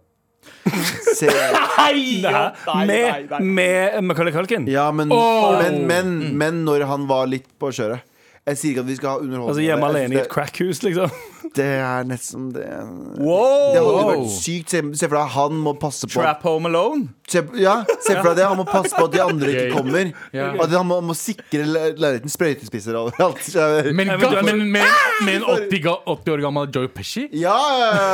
[1.18, 4.68] Se, Nei, Nei, med, med Macaulay Culkin.
[4.70, 8.04] ja, men, men, men, men når han var litt på kjøret.
[8.48, 9.50] Jeg sier ikke at vi skal ha underholdning.
[9.52, 9.96] Altså hjemme det.
[9.98, 11.11] alene i et crackhus, liksom.
[11.48, 14.72] det, det er nesten det Det hadde vært sykt.
[14.74, 17.08] Se, se for deg han må passe på Trap Home Alone.
[17.28, 18.46] se, Ja, se for deg det.
[18.48, 20.11] Han må passe på at de andre ikke kommer.
[20.37, 20.50] Ja.
[20.64, 23.44] At han må, må sikre le- leiligheten sprøytespisser overalt.
[23.92, 24.84] Men, men med,
[25.24, 27.26] med en 80, 80 år gammel Joe Pesci?
[27.37, 27.56] Ja,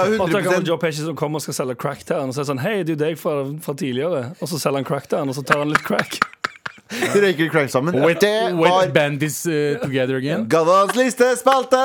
[0.07, 2.35] 100 80 år gammel Joe Pesci som kommer og skal selge crack til han Og
[2.37, 4.89] så er det sånn, hei, du er deg fra, fra tidligere Og så selger han
[4.89, 6.19] crack til han Og så tar han litt crack
[6.91, 7.95] De røyker crank sammen.
[8.05, 10.49] Wet, Det wet var bandits uh, together again.
[10.49, 11.81] Galvans listespalte!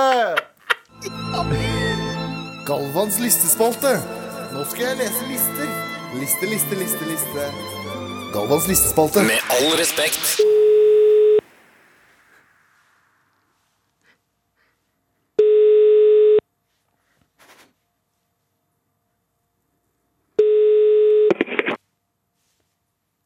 [2.67, 3.95] Galvans listespalte.
[4.53, 5.71] Nå skal jeg lese lister.
[6.19, 7.49] Liste, liste, liste, liste.
[8.33, 9.23] Galvans listespalte.
[9.23, 10.39] Med all respekt.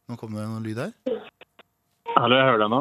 [0.08, 1.33] Nå kom det noen lyd her.
[2.24, 2.78] Hallo, jeg hører deg nå.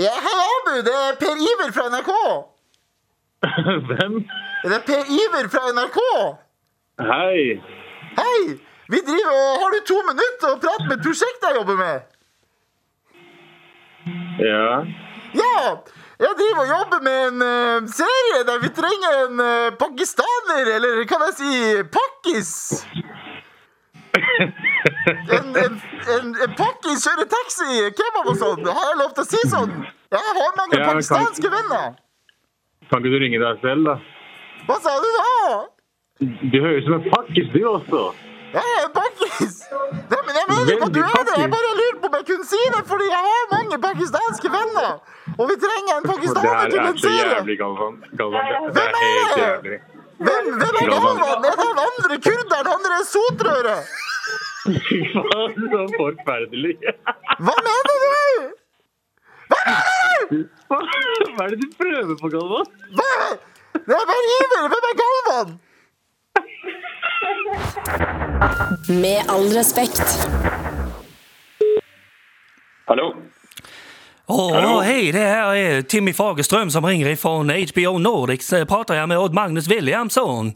[0.00, 0.76] Ja, hei, Abu.
[0.86, 2.12] Det er Per Iver fra NRK.
[3.90, 4.14] Hvem?
[4.62, 5.98] Det er Per Iver fra NRK.
[7.10, 7.42] Hei.
[8.16, 8.38] Hei!
[8.94, 12.16] Vi driver og Har du to minutter å prate med et prosjekt jeg jobber med?
[14.40, 14.80] Ja.
[15.36, 15.60] Ja!
[16.24, 21.04] Jeg driver og jobber med en uh, serie der vi trenger en uh, pakistaner, eller
[21.10, 21.52] kan jeg si
[22.00, 22.56] pakkis?
[24.82, 25.74] En, en,
[26.14, 27.68] en, en pakkis kjører taxi,
[27.98, 28.64] kebab og sånn.
[28.66, 29.74] Har jeg lov til å si sånn?
[30.12, 31.94] Jeg har mange Ja, pakistanske kan- venner.
[32.90, 33.94] Kan ikke du ringe deg selv, da?
[34.68, 35.28] Hva sa du da?
[36.52, 38.02] Du høres ut som en pakkis, du også.
[38.52, 39.54] Jeg er en pakkis!
[40.12, 41.36] Men jeg mener ikke at du er det.
[41.40, 44.90] Jeg bare lurer på om jeg kunne si det, fordi jeg har mange pakistanske venner.
[45.38, 47.94] Og vi trenger en Det pakistaner her til er en så jævlig, Galvan.
[48.20, 48.68] Galvan.
[48.76, 49.42] Det er er helt det?
[49.46, 49.78] jævlig.
[50.22, 51.22] Hvem, hvem er Galvan?
[51.22, 52.66] Er det han andre kurderen?
[52.74, 53.80] Han der sotrøret?
[54.62, 56.76] Fy faen, så forferdelig.
[57.42, 57.96] Hva mener du?
[60.70, 60.78] Hva
[61.44, 62.68] er det du prøver på, Galvan?
[62.94, 63.10] Hva?
[63.74, 64.64] Det er bare Iver.
[64.72, 65.48] Hvem er Galvan?
[69.02, 70.06] Med all respekt.
[72.88, 73.12] Hallo?
[74.32, 78.54] Åh, hei, det her er Timmy Fagerström som ringer ifrån HBO Nordics.
[78.68, 80.54] Prater jeg med Odd Magnus Williamson?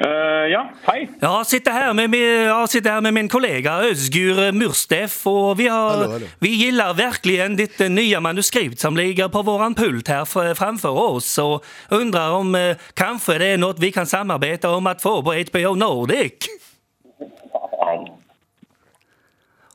[0.00, 0.08] Eh,
[0.50, 1.08] ja, hei.
[1.20, 6.26] Jag sitter her med här med min kollega Özgur Murstef og vi, har, hallo, hallo.
[6.38, 11.38] vi gillar verkligen ditt nye nya manuskript som ligger på våran pult her framfor oss
[11.38, 15.34] og undrer om uh, kanskje det er noe vi kan samarbeide om å få på
[15.34, 16.46] HBO Nordic.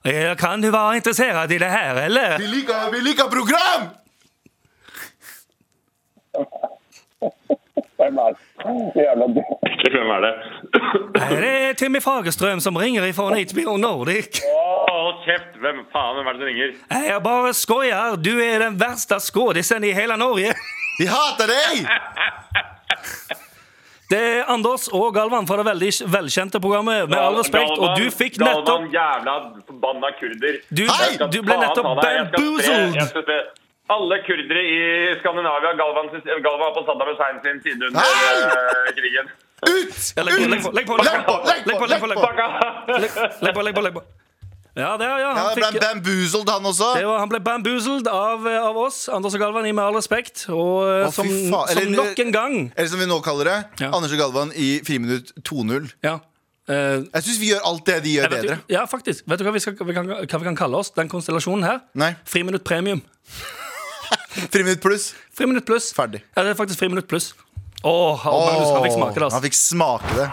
[0.03, 2.37] Ja, Kan du være interessert i det her, eller?
[2.39, 3.91] Vi liker, vi liker program!
[8.63, 10.33] Hvem er det?
[11.29, 14.39] Det er Timmy Fagerstrøm som ringer ifra HBO Nordic.
[14.43, 15.57] Hold kjeft!
[15.59, 16.75] Hvem faen hvem er det som ringer?
[17.09, 18.15] Jeg bare skoier skojar.
[18.23, 20.53] Du er den verste skådisen i hele Norge.
[20.99, 21.87] Vi hater deg!
[24.13, 28.11] Det er Anders og Galvan fra det veldig velkjente programmet Med all respekt, og du
[28.13, 29.35] fikk nettopp Galvan, jævla
[29.67, 30.59] forbanna kurder.
[30.69, 31.15] Du, Hei!
[31.33, 32.97] du ble nettopp jeg skal bamboozled!
[32.99, 33.62] jeg skal spre-
[33.93, 34.79] Alle kurdere i
[35.21, 36.07] Skandinavia Galvan,
[36.45, 39.31] Galvan var på Saddam Hussein sin side under eh, krigen.
[39.63, 39.95] Ut!
[40.17, 42.27] Ja, legg på, legg på, legg på, Legg på, legg på, legg på!
[43.45, 44.03] Legg på, legg på, legg på.
[44.73, 46.87] Ja, det, ja, Ja, han, det ble fikk, bamboozled, han også.
[46.97, 50.47] det var, han ble bamboozled av, av oss, Anders og Galvan, i Med all respekt.
[50.49, 53.57] Og eh, Å, som, eller, som nok en gang Eller som vi nå kaller det,
[53.85, 53.91] Ja.
[53.93, 55.91] Anders og Galvan i Friminutt 2.0.
[56.05, 56.19] ja,
[56.63, 58.55] Uh, Jeg syns vi gjør alt det de gjør, vet, bedre.
[58.71, 59.25] ja, faktisk.
[59.27, 61.81] Vet du hva vi, skal, vi kan, hva vi kan kalle oss, den konstellasjonen her?
[61.99, 62.13] Nei.
[62.23, 63.01] Friminutt premium.
[64.53, 65.05] Friminutt pluss.
[65.35, 65.89] Friminutt pluss.
[65.95, 66.21] Ferdig.
[66.35, 67.27] Ja, det er faktisk friminutt pluss.
[67.83, 69.43] Åh, han, han fikk smake det, Han altså.
[69.43, 70.27] fikk smake det.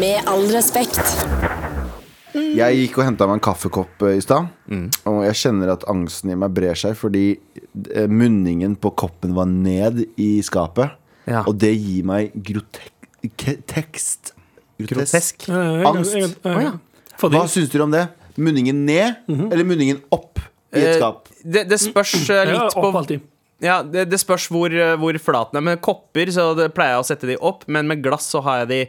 [0.00, 0.98] Med all respekt.
[2.34, 4.42] Jeg gikk og henta meg en kaffekopp eh, i stad.
[5.06, 7.26] Og jeg kjenner at angsten i meg brer seg fordi
[7.94, 10.88] eh, munningen på koppen var ned i skapet.
[11.30, 11.40] Ja.
[11.46, 14.34] Og det gir meg grotekst
[14.74, 15.46] Grotesk.
[15.54, 16.42] Angst.
[17.22, 18.08] Hva syns dere om det?
[18.34, 20.40] Munningen ned eller munningen opp
[20.74, 21.28] i et Eh, skap?
[21.44, 23.20] Det, det spørs eh, litt på.
[23.62, 25.64] Ja, det, det spørs hvor, eh, hvor flaten er.
[25.72, 28.64] Med kopper så det pleier jeg å sette de opp, men med glass så har
[28.64, 28.80] jeg de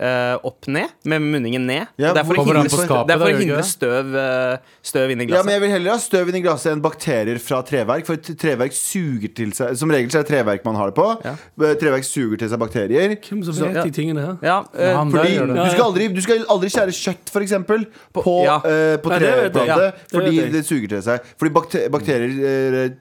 [0.00, 1.86] eh, opp ned, med munningen ned.
[2.00, 4.14] Ja, det er for å hindre, på skapet, det er for da, å hindre støv,
[4.16, 6.82] eh, støv inn i Ja, men Jeg vil heller ha støv inn i glasset enn
[6.82, 8.06] bakterier fra treverk.
[8.08, 11.08] For treverk suger til seg Som regel så er det treverk man har det på.
[11.24, 11.34] Ja.
[11.62, 13.16] Eh, Treverk suger til seg bakterier.
[13.22, 13.82] Hvem som Så- vet ja.
[13.84, 14.36] de tingene her?
[14.42, 18.56] ja, uh, Fordi du skal, aldri, du skal aldri skjære kjøtt, for eksempel, på, ja.
[18.64, 19.20] Uh, på det
[19.52, 19.66] treplate.
[19.66, 21.20] Ja, det fordi vet det suger til seg.
[21.38, 22.96] Fordi bakte- bakterier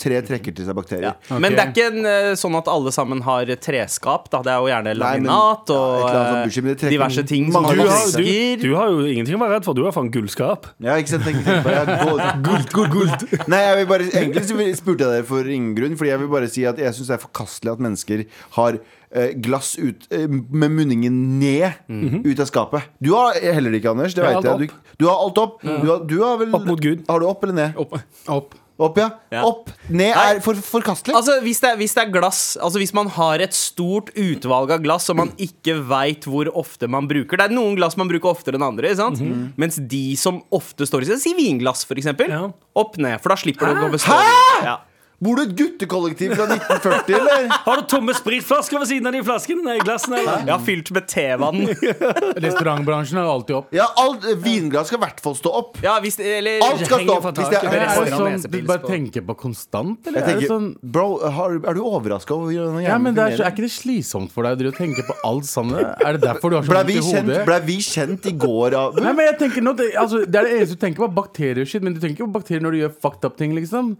[0.00, 1.14] Tre trekker til seg bakterier.
[1.28, 1.38] ja.
[1.38, 4.28] Men det er ikke en, sånn at alle sammen har treskap.
[4.30, 4.42] Da.
[4.42, 7.48] Det er jo gjerne laminat Nei, men- og eh, bullshit, men det trekker diverse ting
[7.54, 9.78] som Du har, du, du har jo ingenting å være redd for.
[9.78, 10.68] Du er faen gullskap.
[10.84, 11.26] Ja, ikke sant?
[11.28, 13.26] Tenk, tenk på, ja, gold, guld, guld.
[13.50, 15.98] Nei, jeg vil bare, egentlig så spurte jeg deg for ingen grunn.
[16.00, 18.24] Fordi jeg vil bare si at jeg syns det er forkastelig at mennesker
[18.58, 22.90] har eh, glass ut, eh, med munningen ned ut av skapet.
[23.02, 24.14] Du har heller ikke, Anders.
[24.16, 24.70] Det Jeg har vet jeg.
[24.70, 25.60] alt Du, du har alt opp.
[25.64, 27.06] Du, har, du har vel Opp mot Gud.
[27.08, 27.78] Har du opp eller ned?
[27.80, 27.96] Opp.
[28.30, 28.54] Opp,
[28.98, 29.08] ja.
[29.30, 29.42] Ja.
[29.44, 29.68] Opp.
[29.92, 31.14] Ned er for, forkastelig.
[31.18, 34.70] Altså, hvis det, er- hvis det er glass Altså hvis man har et stort utvalg
[34.72, 38.08] av glass som man ikke veit hvor ofte man bruker Det er noen glass man
[38.08, 39.20] bruker oftere enn andre, sant?
[39.60, 42.30] mens de som ofte står i seg Si vinglass, for eksempel.
[42.32, 42.46] Ja.
[42.80, 44.64] Opp ned, for da slipper du å gå bestå Hæ?
[44.64, 44.76] Ja.
[45.20, 47.48] Bor du i et guttekollektiv fra 1940, eller?
[47.66, 49.60] Har du tomme spritflasker ved siden av de flaskene?
[49.66, 50.46] Nei, glassene, eller?
[50.46, 51.58] Jeg har fylt med tevann.
[52.46, 53.74] Restaurantbransjen er alltid opp.
[53.76, 55.76] Ja, alt, Vinglass skal i hvert fall stå opp.
[55.84, 57.28] Ja, hvis, eller Alt skal stå opp.
[57.36, 60.22] Hvis det er, er det sånn du bare tenker på konstant, eller?
[60.22, 61.04] jeg er det tenker, sånn bro,
[61.36, 64.32] har, er du overraska over hvordan ja, men det er, så, er ikke det slitsomt
[64.32, 65.84] for deg å tenke på alt sammen?
[66.00, 67.44] Er det derfor du har så vondt i kjent, hodet?
[67.50, 70.48] ble vi kjent i går av Nei, men jeg tenker nå, det, altså, det er
[70.48, 71.84] det eneste du tenker på, bakterier og shit.
[71.84, 73.92] Men du tenker ikke på bakterier når du gjør fucked up ting, liksom.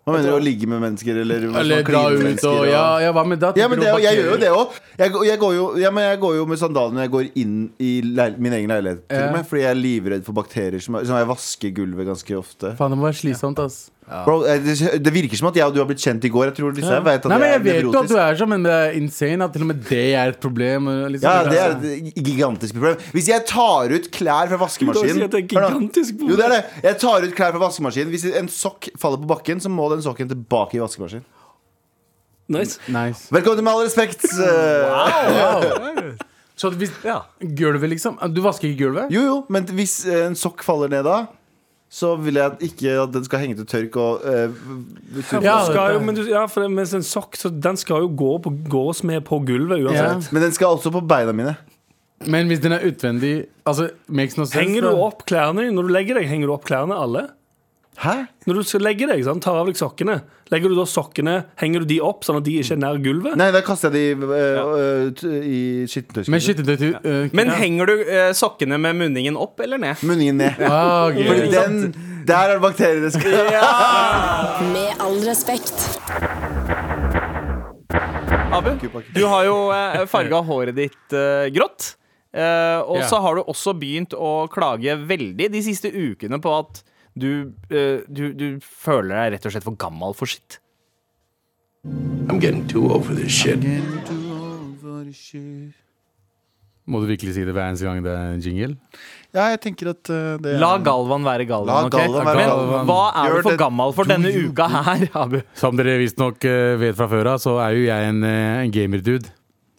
[0.00, 3.24] Hva mener du, å ligge med mennesker, eller Eller dra ut og Ja, ja hva
[3.28, 3.50] med det?
[3.60, 4.78] Ja, men det, jeg gjør jo det òg.
[4.96, 5.38] Jeg, går- jeg,
[5.82, 7.90] ja, jeg går jo med sandaler når jeg går inn i
[8.40, 9.02] min egen leilighet.
[9.08, 9.30] Til Ja.
[9.36, 10.80] med, fordi jeg er livredd for bakterier.
[10.80, 12.72] Som, som jeg vasker gulvet ganske ofte.
[12.80, 13.90] Faen, det må være slitsomt, ass.
[14.10, 16.48] Bro, eh, det, det virker som at jeg og du har blitt kjent i går.
[16.48, 18.38] Jeg tror disse her vet at Nei, men jeg er vet jo at du er
[18.40, 20.88] sånn, men det er insane at til og med det er et problem.
[21.14, 21.26] Liksom.
[21.30, 23.04] Ja, det er et gigantisk problem.
[23.14, 26.34] Hvis jeg tar ut klær fra Du vaskemaskinen si at det er Hør gigantisk problem.
[26.34, 26.62] Jo, det er det.
[26.88, 28.14] Jeg tar ut klær fra vaskemaskinen.
[28.16, 31.26] Hvis en sokk faller på bakken, så må den sokken tilbake i vaskemaskinen.
[32.50, 32.80] Nice.
[32.90, 33.28] Nice.
[33.30, 34.26] Velkommen til Med all respekt.
[34.50, 36.16] Eh,
[36.60, 36.90] Så hvis
[37.56, 38.18] Gulvet, liksom?
[38.34, 39.12] Du vasker ikke gulvet?
[39.14, 41.22] Jo, jo, men hvis en sokk faller ned da,
[41.90, 46.02] så vil jeg ikke at den skal henge til tørk og uh, Ja, skal jo,
[46.06, 49.02] men du, ja, for det, mens en sokk så Den skal jo gå på, gås
[49.02, 50.30] med på gulvet uansett.
[50.30, 51.56] Men den skal også på beina mine.
[52.30, 54.60] Men hvis den er utvendig Altså, makes no sense.
[54.60, 56.28] Henger du opp klærne når du legger deg?
[56.30, 57.26] Henger du opp klærne alle?
[58.00, 58.14] Hæ?
[58.48, 59.42] Når du skal legge deg, sant?
[59.44, 60.14] tar av deg sokkene.
[60.50, 63.36] Legger du da sokkene Henger du de opp sånn at de ikke er nær gulvet?
[63.36, 64.60] Nei, da kaster jeg de eh,
[65.20, 66.32] eh, i skittentøyskuret.
[66.32, 70.00] Men skittentøy uh, Men henger du eh, sokkene med munningen opp eller ned?
[70.08, 70.62] Munningen ned.
[70.64, 71.28] ah, okay.
[71.28, 71.78] Fordi den
[72.30, 73.36] Der er det bakterier det skal
[74.74, 75.86] Med all respekt.
[78.50, 78.72] Abu,
[79.14, 81.92] du har jo eh, farga håret ditt eh, grått.
[82.32, 83.06] Eh, og Ja.
[83.12, 86.80] så har du også begynt å klage veldig de siste ukene på at
[87.18, 90.60] du, eh, du, du føler deg rett og slett for gammel for sitt.
[92.28, 93.58] I'm getting too old for this shit.
[96.90, 98.74] Må du virkelig si det hver eneste gang det er en jingle?
[99.36, 101.86] Ja, jeg tenker at uh, det er La Galvan være Galvan.
[101.86, 101.94] ok?
[101.94, 102.88] Galvan være Men Galvan.
[102.88, 105.36] hva er du for gammel for denne uka her, Abu?
[105.60, 108.74] Som dere visstnok uh, vet fra før av, så er jo jeg en, uh, en
[108.74, 109.30] gamerdude.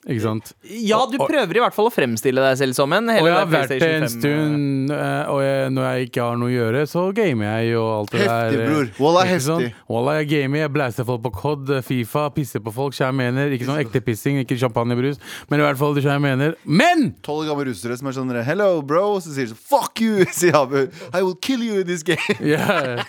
[0.10, 0.48] Ikke sant?
[0.66, 3.10] Ja, du prøver i hvert fall å fremstille deg selv som en.
[3.14, 6.24] Og jeg har vært det en 5, eh, stund, eh, og jeg, når jeg ikke
[6.26, 8.48] har noe å gjøre, så gamer jeg og alt det Heftig, der.
[8.50, 8.90] Heftig, bror.
[9.06, 9.86] Walla, heftig, heftig.
[9.94, 13.54] Walla, jeg gamer, jeg blæser folk på COD, eh, Fifa, pisser på folk, skjær mener.
[13.54, 16.58] Ikke sånn ekte pissing, ikke champagnebrus, men i hvert fall det jeg mener.
[16.66, 17.12] Men!
[17.22, 19.20] Tolv gamle russere som er sånn Hello, bro.
[19.22, 20.88] Så sier de sånn Fuck you, sier Abu.
[21.14, 22.18] I will kill you in this game.
[22.42, 23.04] Yeah.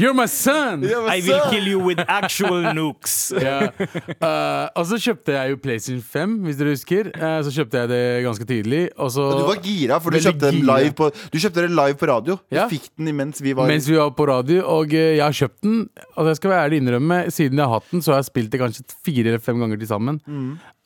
[0.00, 0.82] You're my son!
[0.82, 3.16] You're my I will så- kill you with actual nukes.
[3.42, 3.68] Ja.
[4.22, 7.10] Uh, og så kjøpte jeg jo PlayStation 5, hvis dere husker.
[7.16, 8.82] Uh, så kjøpte jeg det ganske tidlig.
[8.96, 11.98] Og så, du var gira, for du kjøpte den live på Du kjøpte den live
[12.00, 12.38] på radio.
[12.50, 12.68] Du Ja.
[12.70, 15.60] fikk den mens vi var Mens vi var på radio, og uh, jeg har kjøpt
[15.66, 15.88] den.
[16.16, 18.50] Og jeg skal være ærlig innrømme, siden jeg har hatt den, så har jeg spilt
[18.54, 20.20] det kanskje fire eller fem ganger til sammen.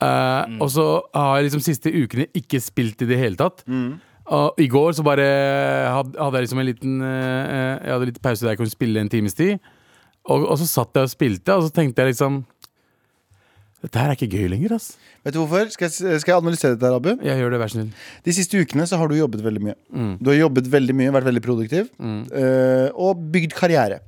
[0.01, 0.83] Eh, Og så
[1.15, 3.63] har jeg liksom siste ukene ikke spilt i det hele tatt.
[4.35, 5.25] Og i går så bare
[5.93, 9.11] hadde jeg liksom en liten eh, Jeg hadde litt pause der jeg kunne spille en
[9.11, 9.57] times tid.
[10.27, 12.41] Og, og så satt jeg og spilte, og så tenkte jeg liksom
[13.85, 14.95] Dette her er ikke gøy lenger, ass.
[15.23, 15.69] Vet du hvorfor?
[15.71, 17.11] Skal jeg, skal jeg analysere dette, her, Abu?
[17.23, 17.91] Jeg gjør det, vær snill.
[18.25, 19.75] De siste ukene så har du jobbet veldig mye.
[20.17, 21.91] Du har jobbet veldig mye, vært veldig produktiv.
[22.01, 22.23] Mm.
[22.97, 24.01] og bygd karriere.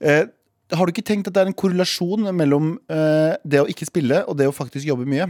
[0.00, 0.28] Eh,
[0.72, 4.20] har du ikke tenkt at det er en korrelasjon mellom eh, det å ikke spille
[4.28, 5.26] og det å faktisk jobbe mye?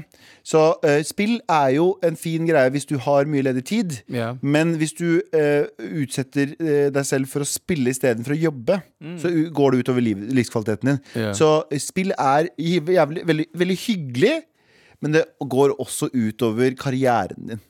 [0.46, 3.96] Så eh, spill er jo en fin greie hvis du har mye ledig tid.
[4.12, 4.32] Ja.
[4.42, 5.66] Men hvis du eh,
[6.02, 8.80] utsetter eh, deg selv for å spille istedenfor å jobbe,
[9.22, 11.02] så u- går det utover liv, livskvaliteten din.
[11.26, 11.32] Ja.
[11.36, 14.36] Så eh, spill er jævlig, veldig, veldig hyggelig,
[15.00, 17.60] men det går også utover karrieren din.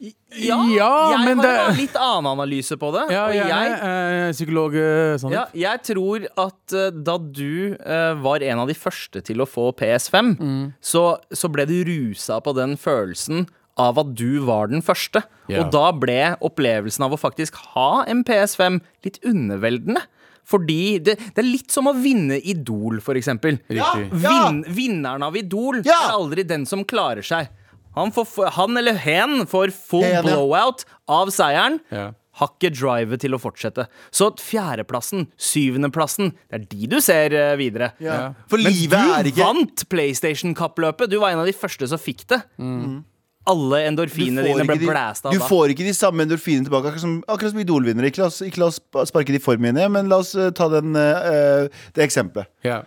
[0.00, 3.10] Ja, Ja, jeg men har det- en litt annen analyse på det.
[3.10, 3.48] Ja, og gjerne.
[3.48, 4.72] jeg, eh, psykolog
[5.18, 5.32] sånn.
[5.32, 7.76] ja, jeg tror at eh, da du
[8.22, 10.74] var en av de første til å få PS5, Mm.
[10.80, 15.24] så, så ble du rusa på den følelsen av at du var den første.
[15.48, 15.64] Yeah.
[15.64, 20.02] Og da ble opplevelsen av å faktisk ha en PS5 litt underveldende.
[20.48, 23.58] Fordi det, det er litt som å vinne Idol, for eksempel.
[23.68, 23.92] ja.
[23.94, 26.08] Vin, vinneren av Idol Ja!
[26.08, 27.48] er aldri den som klarer seg.
[27.98, 30.22] Han, får, han eller hen får full Hen, ja.
[30.26, 31.80] blowout av seieren.
[31.94, 32.08] Ja.
[32.38, 33.88] Har ikke drivet til å fortsette.
[34.14, 37.88] Så fjerdeplassen, syvendeplassen, det er de du ser eh, videre.
[38.46, 41.10] For Mens livet du ikke vant PlayStation-kappløpet.
[41.10, 42.38] Du var en av de første som fikk det.
[43.48, 45.34] alle Du endorfinene dine ble blæsta av.
[45.34, 45.46] Du da.
[45.48, 48.10] får ikke de samme endorfinene tilbake, akkurat som, akkurat som Idol-vinnere.
[48.12, 50.68] Ikke, la oss- ikke la oss sparke de form ned, men la oss eh, ta
[50.68, 52.46] den, uh, det eksempelet.
[52.66, 52.82] Ja.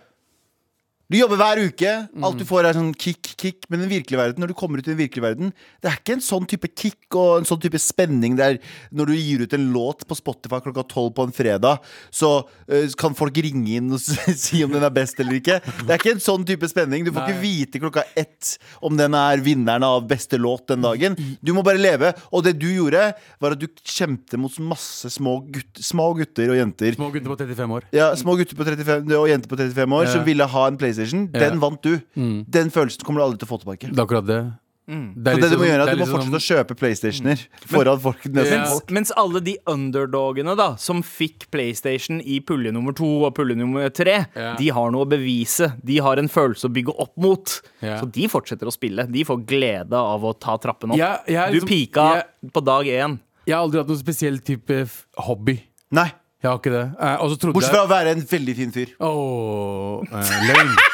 [1.12, 1.90] Du jobber hver uke.
[2.24, 2.38] Alt Mm.
[2.40, 3.66] du får er sånn kick, kick.
[3.68, 6.14] Men den virkelige verden, når du kommer ut i den virkelige verden, det er ikke
[6.16, 8.58] en sånn type kick og en sånn type spenning der
[8.90, 12.86] når du gir ut en låt på Spotify klokka tolv på en fredag, så uh,
[12.96, 14.00] kan folk ringe inn og
[14.44, 15.60] si om den er best eller ikke.
[15.84, 17.04] Det er ikke en sånn type spenning.
[17.04, 21.18] Du får ikke vite klokka ett om den er vinneren av beste låt den dagen.
[21.44, 22.14] Du må bare leve.
[22.32, 26.56] Og det du gjorde, var at du kjempet mot masse små, gutt, små gutter og
[26.56, 26.96] jenter.
[26.96, 27.82] Små gutter på 35 år.
[27.92, 30.12] Ja, Små gutter på 35 og jenter på 35 år Ja.
[30.16, 31.01] som ville ha en PlayStation.
[31.10, 32.00] Den vant du.
[32.16, 32.44] Mm.
[32.48, 33.90] Den følelsen kommer du aldri til å få tilbake.
[33.90, 34.42] Det er akkurat det.
[34.90, 35.14] Mm.
[35.14, 37.42] Det Så det du må gjøre er at du må fortsette sånn- å kjøpe PlayStationer
[37.70, 38.24] foran folk.
[38.26, 38.50] Yeah.
[38.50, 38.82] Mens.
[38.90, 43.88] Mens alle de underdogene da som fikk PlayStation i pulje nummer to og pulje nummer
[43.94, 44.56] tre, yeah.
[44.58, 45.70] de har noe å bevise.
[45.86, 47.54] De har en følelse å bygge opp mot.
[47.80, 48.00] Yeah.
[48.02, 49.06] Så de fortsetter å spille.
[49.10, 50.98] De får glede av å ta trappen opp.
[50.98, 53.20] Jeg er Du liksom- pika på dag én.
[53.46, 54.82] Jeg har aldri hatt noen spesiell type
[55.18, 55.60] hobby.
[55.92, 56.10] Nei.
[56.42, 56.94] Jeg har ikke det.
[56.98, 58.88] Eh, og så trodde Bortsett fra å være en veldig fin fyr.
[58.98, 60.88] Oh, uh.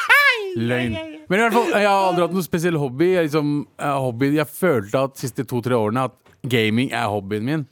[0.59, 0.95] Løgn.
[1.29, 3.11] Men i hvert fall, jeg har aldri hatt noen spesiell hobby.
[3.13, 4.31] Jeg, liksom, eh, hobby.
[4.35, 6.15] jeg følte at de siste to-tre årene at
[6.49, 7.67] gaming er hobbyen min.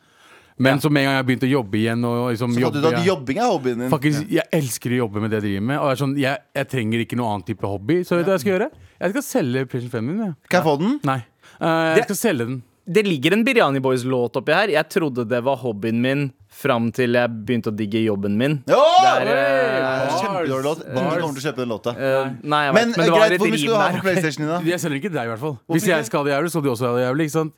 [0.58, 2.88] Men så med en gang jeg begynte å jobbe igjen og liksom Så jobbe, du
[2.90, 3.92] at jeg, jobbing er hobbyen din.
[3.94, 5.78] faktisk, jeg elsker å jobbe med det jeg driver med.
[5.78, 8.00] Og jeg, er sånn, jeg, jeg trenger ikke noen annen type hobby.
[8.08, 8.70] Så vet du hva jeg skal gjøre?
[8.98, 10.24] Jeg skal selge PlayStation 5 min.
[10.26, 10.34] jeg.
[10.50, 10.98] Kan jeg få den?
[11.06, 11.20] Nei.
[11.62, 12.58] Uh, jeg skal selge den.
[12.88, 14.74] Det ligger en Biryani Boys-låt oppi her.
[14.74, 18.58] Jeg trodde det var hobbyen min fram til jeg begynte å digge jobben min.
[18.68, 20.82] Er, eh, Kjempedårlig låt.
[20.88, 21.94] Ingen kommer til å kjøpe den låta.
[21.94, 24.04] Uh, nei, jeg vet, Men, men det greit, hvor mye skal du ha på.
[24.08, 24.60] PlayStation din, da?
[24.72, 25.58] Jeg selger ikke deg, i hvert fall.
[25.76, 27.30] Hvis jeg skal ha det jævlig, skal du også ha det jævlig.
[27.30, 27.56] Ikke sant?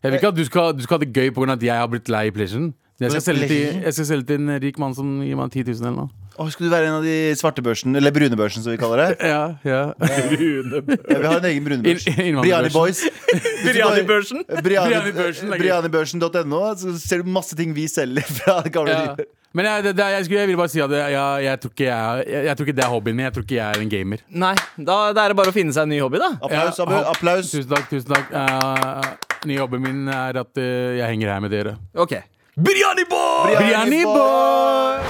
[0.00, 1.52] Jeg vil ikke at du skal, du skal ha det gøy pga.
[1.52, 2.72] at jeg har blitt lei i PlayStation.
[3.00, 5.62] Jeg skal, selge til, jeg skal selge til en rik mann som gir meg 10
[5.70, 6.10] 000 eller noe.
[6.52, 9.16] Skal du være en av de svarte børsen, eller brune børsen, som vi kaller det?
[9.32, 9.80] Ja, ja.
[10.00, 12.06] Ja, vi har en egen brune børs.
[12.12, 13.02] In- Briani Boys.
[13.66, 14.44] Briani-børsen.
[14.48, 15.52] Briani- Brianibørsen.
[15.58, 16.62] Brianibørsen.no.
[16.80, 19.02] Så ser du masse ting vi selger fra det gamle Ja.
[19.10, 19.28] livet.
[19.52, 21.84] Men jeg, det, det, jeg, skulle, jeg vil bare si at jeg, jeg, tror ikke
[21.88, 23.24] jeg, jeg, jeg tror ikke det er hobbyen min.
[23.26, 24.20] Jeg tror ikke jeg er en gamer.
[24.44, 26.28] Nei, da det er det bare å finne seg en ny hobby, da.
[26.38, 27.00] Applaus, Ja.
[27.10, 27.50] Applaus.
[27.50, 27.88] Tusen takk.
[27.90, 29.08] tusen takk uh,
[29.50, 30.68] Nye hobbyen min er at uh,
[31.00, 31.74] jeg henger her med dere.
[31.98, 32.14] Ok.
[32.60, 33.56] Biryani Boy!
[33.56, 35.00] Briani boy!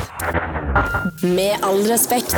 [1.34, 2.36] Med all respekt.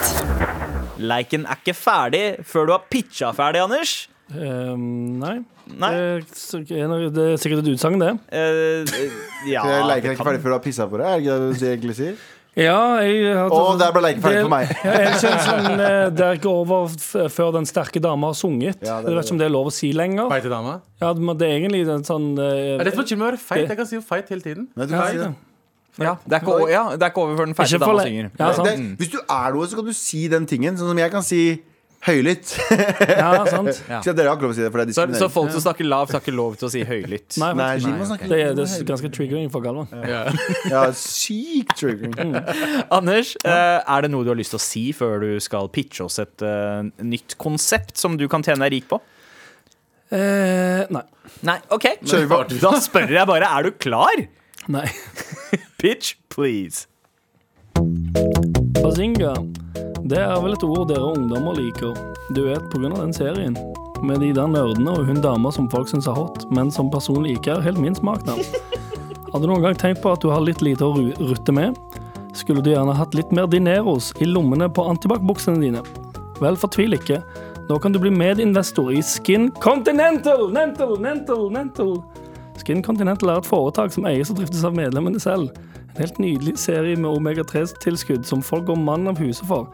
[1.03, 3.93] Leiken er ikke ferdig før du har pitcha ferdig, Anders.
[4.33, 5.35] Um, nei.
[5.69, 5.91] Nei.
[5.93, 8.15] Det, er er sikkert et utsagn, det.
[8.33, 8.89] Uh,
[9.51, 11.07] ja, Leiken er ikke kan- ferdig før du har pissa på det.
[11.11, 12.17] Er det ikke det du egentlig sier?
[12.53, 14.73] Ja, jeg hadde, Og der ble leken ferdig for meg.
[14.85, 18.37] Ja, jeg ikke sånn eh, Det er ikke over f før den sterke dama har
[18.37, 18.83] sunget.
[18.85, 20.29] Ja, det er jeg vet ikke om det er lov å si lenger.
[20.35, 20.75] Feite dame.
[21.01, 22.45] Ja, men det er egentlig en sånn uh,
[22.83, 23.65] Dette må er å være feit?
[23.65, 24.69] Jeg kan si feit hele tiden.
[24.77, 25.31] Nei, du kan si det.
[26.03, 28.07] ja, det, er ikke, over- ja, det er ikke over før den feite dame dama
[28.11, 28.31] synger.
[28.37, 28.69] Ja, sant.
[28.69, 30.77] Det, hvis du er noe, så kan du si den tingen.
[30.81, 31.43] Sånn som jeg kan si
[32.07, 32.55] høylytt.
[33.23, 33.83] Ja, sant.
[33.93, 34.01] Ja.
[34.05, 35.63] Så dere har ikke lov å si det, for det er Så, så folk som
[35.65, 37.37] snakker lavt, har ikke lov til å si høylytt.
[37.43, 38.29] Nei, Nei, Nei okay.
[38.31, 39.91] det, er, det er ganske triggering for Galvan.
[40.13, 40.25] Ja.
[40.69, 42.35] Ja, sykt triggering.
[42.93, 46.05] Anders, eh, er det noe du har lyst til å si før du skal pitche
[46.07, 49.01] oss et uh, nytt konsept som du kan tjene deg rik på?
[50.13, 51.05] Eh, nei.
[51.49, 51.89] Nei, OK.
[52.05, 52.43] Kjør på.
[52.61, 54.27] Da spør jeg bare, er du klar?
[54.69, 54.87] nei.
[55.81, 56.87] Pitch, please.
[58.81, 59.35] Bazinga.
[60.09, 61.93] Det er vel et ord dere ungdommer liker.
[62.33, 63.57] Du vet, av den serien.
[64.03, 67.37] Med de der nerdene og hun dama som folk syns er hot, men som personlig
[67.37, 68.35] ikke er helt min smak, da.
[69.33, 71.77] Hadde du noen gang tenkt på at du har litt lite å rutte med?
[72.37, 75.85] Skulle du gjerne hatt litt mer dineros i lommene på antibac-buksene dine?
[76.41, 77.21] Vel, fortvil ikke.
[77.69, 80.49] Nå kan du bli medinvestor i Skin Continental!
[80.53, 81.99] Nental, nental, nental.
[82.61, 85.53] Skin Continental er et foretak som eies og driftes av medlemmene selv.
[85.93, 89.69] En helt nydelig serie med omega-3-tilskudd som folk går mann av huset for.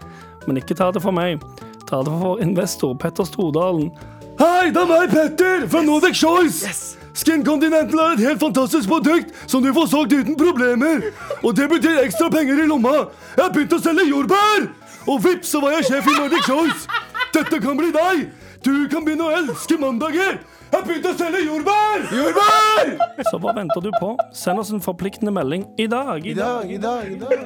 [0.49, 1.39] Men ikke ta det for meg.
[1.87, 3.93] Ta det for investor Petter Stordalen.
[4.39, 6.97] Hei, det er meg, Petter, fra Nordic Choice!
[7.19, 11.09] Skin Continental er et helt fantastisk produkt som du får solgt uten problemer.
[11.43, 13.09] Og det betyr ekstra penger i lomma.
[13.37, 14.69] Jeg har begynt å selge jordbær!
[15.09, 16.87] Og vips, så var jeg sjef i Nordic Choice.
[17.35, 18.29] Dette kan bli deg.
[18.67, 20.41] Du kan begynne å elske mandager.
[20.69, 22.03] Jeg begynte å selge jordbær!
[22.13, 22.91] Jordbær!
[23.31, 24.11] Så hva venter du på?
[24.37, 26.27] Send oss en forpliktende melding i dag.
[26.29, 27.39] I dag, i dag, i dag.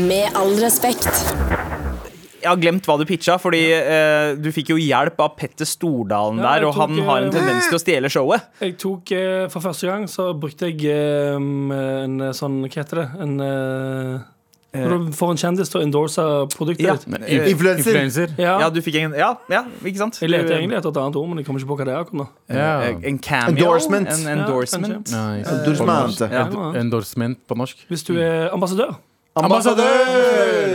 [0.00, 1.10] Med all respekt.
[2.44, 6.42] Jeg har glemt hva du pitcha, fordi eh, du fikk jo hjelp av Petter Stordalen
[6.42, 8.50] Ja, jeg der, og han har en eh, tendens til å stjele showet.
[8.60, 13.00] Jeg tok eh, For første gang så brukte jeg eh, en eh, sånn Hva heter
[13.00, 13.06] det?
[13.24, 14.18] En eh,
[14.74, 16.22] Når du får en kjendis til å endorse
[16.56, 16.94] produktet Ja.
[16.98, 17.06] ditt.
[17.22, 17.92] Eh, Influencer.
[17.94, 18.28] Influencer.
[18.38, 18.58] Ja.
[18.60, 20.18] Ja, du fikk en Ja, ja ikke sant?
[20.20, 22.04] Jeg leter egentlig etter et annet ord, men jeg kommer ikke på hva det er
[22.04, 22.28] akkurat.
[22.48, 22.80] Ja.
[22.82, 23.54] Eh, En cameo.
[23.54, 24.08] Endorsement.
[24.08, 25.06] En Ja, endorsement.
[25.06, 25.46] kanskje.
[25.46, 26.20] Endorsement.
[26.20, 26.48] Ja.
[26.50, 26.72] Ja.
[26.80, 27.76] Endorsement på norsk.
[27.88, 28.96] Hvis du er ambassadør.
[29.36, 29.84] Ambassadør!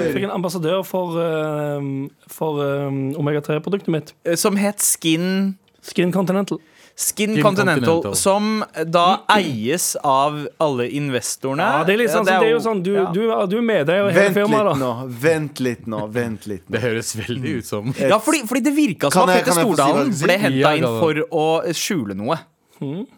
[0.04, 4.14] Jeg fikk en ambassadør for, eh, for eh, omega-3-produktet mitt.
[4.38, 6.60] Som het Skin Skin Continental.
[7.00, 8.16] Skin, Skin Continental, Continental.
[8.20, 11.64] som da eies av alle investorene.
[11.64, 13.06] Ja, det er litt sånn, er, så det er jo sånn Du, ja.
[13.16, 14.74] du, du er med deg og hele firmaet, da.
[14.82, 14.90] nå.
[15.24, 16.02] Vent litt nå.
[16.12, 16.74] Vent litt nå.
[16.76, 20.26] Det høres veldig ut som Ja, fordi, fordi det virka som at Petter Stordalen si?
[20.28, 22.36] ble henta Ja, inn for å skjule noe.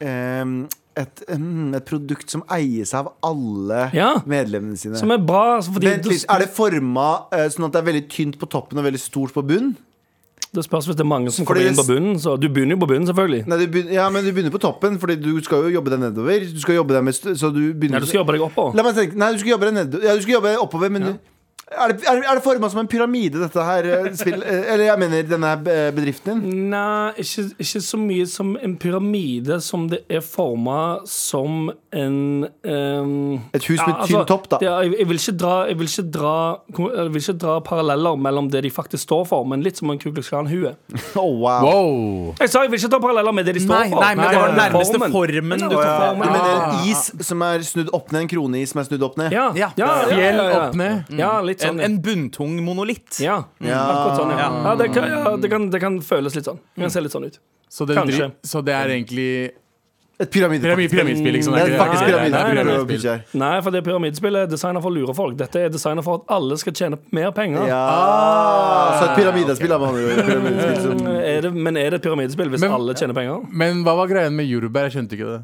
[0.01, 0.55] Ehm,
[0.97, 4.13] et, mm, et produkt som eies av alle Ja.
[4.25, 4.97] medlemmene sine.
[4.97, 5.57] Som er bra.
[5.57, 8.49] altså, Fordi Vent litt, Er det forma eh, sånn at det er veldig tynt på
[8.49, 9.73] toppen og veldig stort på bunn?
[10.51, 12.17] Det spørs hvis det er mange som Fordi kommer inn på bunnen.
[12.19, 13.45] Så du begynner jo på bunnen, selvfølgelig.
[13.47, 16.01] Nei, du begynner, ja, men du begynner på toppen, Fordi du skal jo jobbe deg
[16.03, 16.43] nedover.
[16.43, 18.91] Du skal jobbe deg med Så du begynner Nei, du skal jobbe deg oppover.
[18.97, 20.03] Tenke, Nei, du skal jobbe deg nedover.
[20.09, 21.13] Ja, du skal jobbe oppover, men du,
[21.71, 24.99] er det, er, det forma som en pyramide, dette her eh, spill, eh, Eller jeg
[24.99, 26.65] mener denne eh, bedriften din?
[26.71, 32.17] Nei, ikke, ikke så mye som en pyramide som det er forma som en
[32.63, 34.59] um, Et hus med ja, tynn topp, da.
[34.61, 36.35] det jeg, jeg, vil ikke dra, jeg, vil ikke dra,
[36.77, 40.01] jeg vil ikke dra paralleller mellom det de faktisk står for, men litt som en
[40.01, 40.75] Ku Klux Klan-hue.
[41.21, 41.65] Oh, wow.
[41.65, 42.35] Wow!
[42.39, 44.01] Jeg sa jeg vil ikke dra paralleller med det de står Nei, for.
[44.01, 47.03] nei, men det var den nærmeste formen du Ja, tok Ja, du mener en is
[47.27, 48.25] som er snudd opp ned?
[48.25, 49.35] En kroneis som er snudd opp ned?
[49.35, 51.11] Ja, ja, ja, ja, ja, Fjell opp ned.
[51.19, 51.81] Ja, litt sånn.
[51.85, 53.19] en bunntung monolitt.
[53.19, 53.79] Ja, Ja.
[53.93, 54.37] akkurat sånn.
[54.37, 54.75] Ja.
[54.75, 56.59] Det, kan, det, kan, det kan føles litt sånn.
[56.75, 57.39] Det kan se litt sånn ut.
[57.69, 58.31] Så det, Kanskje.
[58.43, 59.51] så det er egentlig
[60.21, 60.69] Et pyramidespill.
[60.75, 63.23] Pyramid- pyramidspill, liksom, Det er faktisk det?
[63.33, 65.35] Nei, for det pyramidespillet er designa for å lure folk.
[65.37, 67.65] Dette er designa for at alle skal tjene mer penger.
[67.65, 68.99] Ja.
[68.99, 70.21] Så et pyramidespill, okay.
[70.27, 73.47] Pyramidespill Er det, men er det et pyramidespill hvis Men- alle tjener penger?
[73.51, 74.89] Men hva var greien med jordbær?
[74.91, 75.41] Jeg skjønte ikke det.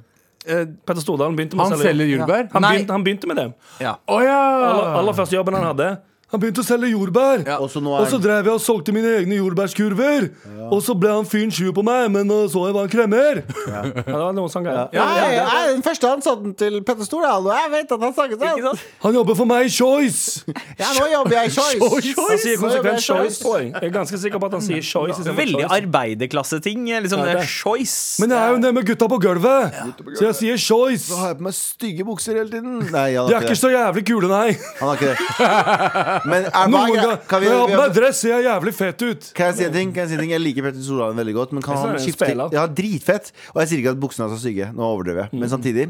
[0.48, 2.46] Petter Stordalen begynte med Han å selge selger jordbær?
[2.54, 2.74] Han Nei.
[2.78, 3.48] begynte, han begynte med det.
[3.84, 4.38] Å ja!
[4.68, 5.90] Aller, aller første jobben han hadde.
[6.34, 7.46] Han begynte å selge jordbær.
[7.62, 10.26] Og så nå Og så drev jeg og solgte mine egne jordbærskurver.
[10.68, 13.40] Og så ble han fyren sju på meg, men så jeg var en kremmer.
[13.68, 13.84] Ja.
[13.88, 14.92] det var noe sånn greier.
[14.92, 18.82] Er den første ansatten til Petter Stordalen, og jeg vet at han snakket sånn.
[19.06, 20.44] Han jobber for meg i Choice.
[20.78, 22.12] Ja, nå jobber jeg i Choice.
[22.20, 23.72] Han sier konsekvent Choice, jeg.
[23.80, 25.72] Er ganske sikker på at han sier Choice Veldig Choice.
[25.80, 26.84] arbeiderklasseting.
[27.06, 28.20] Liksom Ja, det er choice.
[28.22, 29.80] Men jeg er jo det med gutta på gulvet,
[30.20, 31.08] så jeg sier Choice.
[31.08, 32.78] Så har jeg på meg stygge bukser hele tiden.
[32.92, 34.58] Nei, De er ikke så jævlig kule, nei.
[34.82, 36.17] Han har ikke det.
[36.26, 37.20] Men er, Noen er ganger?
[37.30, 39.28] Kan, vi, vi, har vi, dress, ser jævlig fet ut.
[39.38, 39.92] kan jeg si en ting?
[39.96, 40.34] Kan jeg si en ting?
[40.34, 42.30] Jeg liker Petter Stordalen veldig godt, men kan han han skifte.
[42.56, 43.32] Ja, dritfett.
[43.54, 44.70] Og jeg sier ikke at buksene hans er stygge.
[44.78, 45.34] Nå overdriver jeg.
[45.34, 45.44] Mm.
[45.44, 45.88] Men samtidig.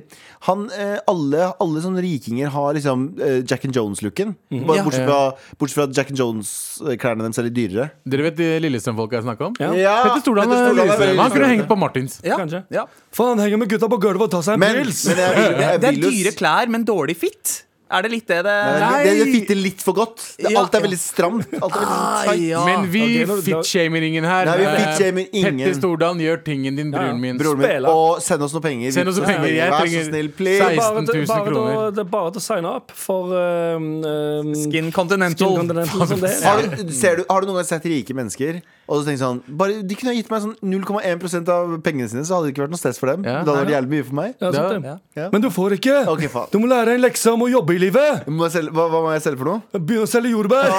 [0.50, 4.36] Han, eh, alle, alle sånne rikinger har liksom eh, Jack and Jones-looken.
[4.54, 4.66] Mm.
[4.68, 5.12] Bortsett,
[5.60, 7.90] bortsett fra at Jack and Jones-klærne deres er litt dyrere.
[8.08, 9.58] Dere vet de Lillestrøm-folka jeg snakka om?
[9.62, 9.98] Ja.
[10.08, 11.24] Petter Stordalen Petter er Stordalen er Lillestrøm.
[11.24, 12.20] Han kunne hengt på Martins.
[12.26, 12.40] Ja.
[12.42, 12.64] Kanskje.
[12.74, 12.88] Ja.
[13.16, 15.06] Faen, henger med gutta på gulvet og tar seg en pils.
[15.12, 17.62] jeg, Det er dyre klær, men dårlig fit.
[17.90, 20.18] Er det litt det det Nei, Det, det fitter litt for godt.
[20.38, 20.60] Det, Ja.
[20.60, 21.48] alt er veldig stramt.
[21.62, 22.42] Alt er veldig tight.
[22.50, 22.66] ja.
[22.66, 24.46] Men vi ok, nå- fit-shamer ingen her.
[24.46, 25.58] Nei, vi Eh, ingen.
[25.58, 27.38] Petter Stordalen, gjør tingen din, broren min.
[27.38, 27.86] Broren min.
[27.86, 28.92] Og send oss noen penger.
[28.92, 29.48] Send oss noen penger.
[29.56, 30.60] Jeg Vær så trenger snill, please.
[30.60, 33.24] 16 bare, 000 til- bare til å- det er bare til å signe opp for
[33.34, 35.48] um, um, Skin Continental.
[35.48, 38.62] Skin Continental, som det Har du, ser du, har du noen gang sett rike mennesker
[38.88, 42.24] og så tenkt sånn bare, De kunne ha gitt meg sånn 0,1% av pengene sine,
[42.24, 43.24] så hadde det ikke vært noe stress for dem.
[43.28, 43.42] Ja.
[43.44, 44.34] Det hadde vært jævlig mye for meg.
[44.40, 44.80] Ja, sant Ja.
[44.80, 45.00] det.
[45.22, 45.30] Ja.
[45.34, 46.08] Men du får ikke.
[46.16, 46.48] Okay, faen.
[46.52, 48.28] Du må lære en lekse om å jobbe i livet.
[48.28, 49.62] Må jeg selge, hva, hva må jeg selge for noe?
[49.78, 50.72] Begynne å selge jordbær.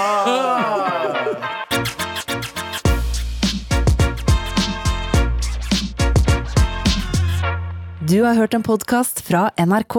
[8.09, 9.99] Du har hørt en podkast fra NRK.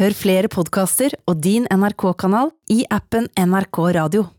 [0.00, 4.30] Hør flere podkaster og din NRK-kanal i appen NRK Radio.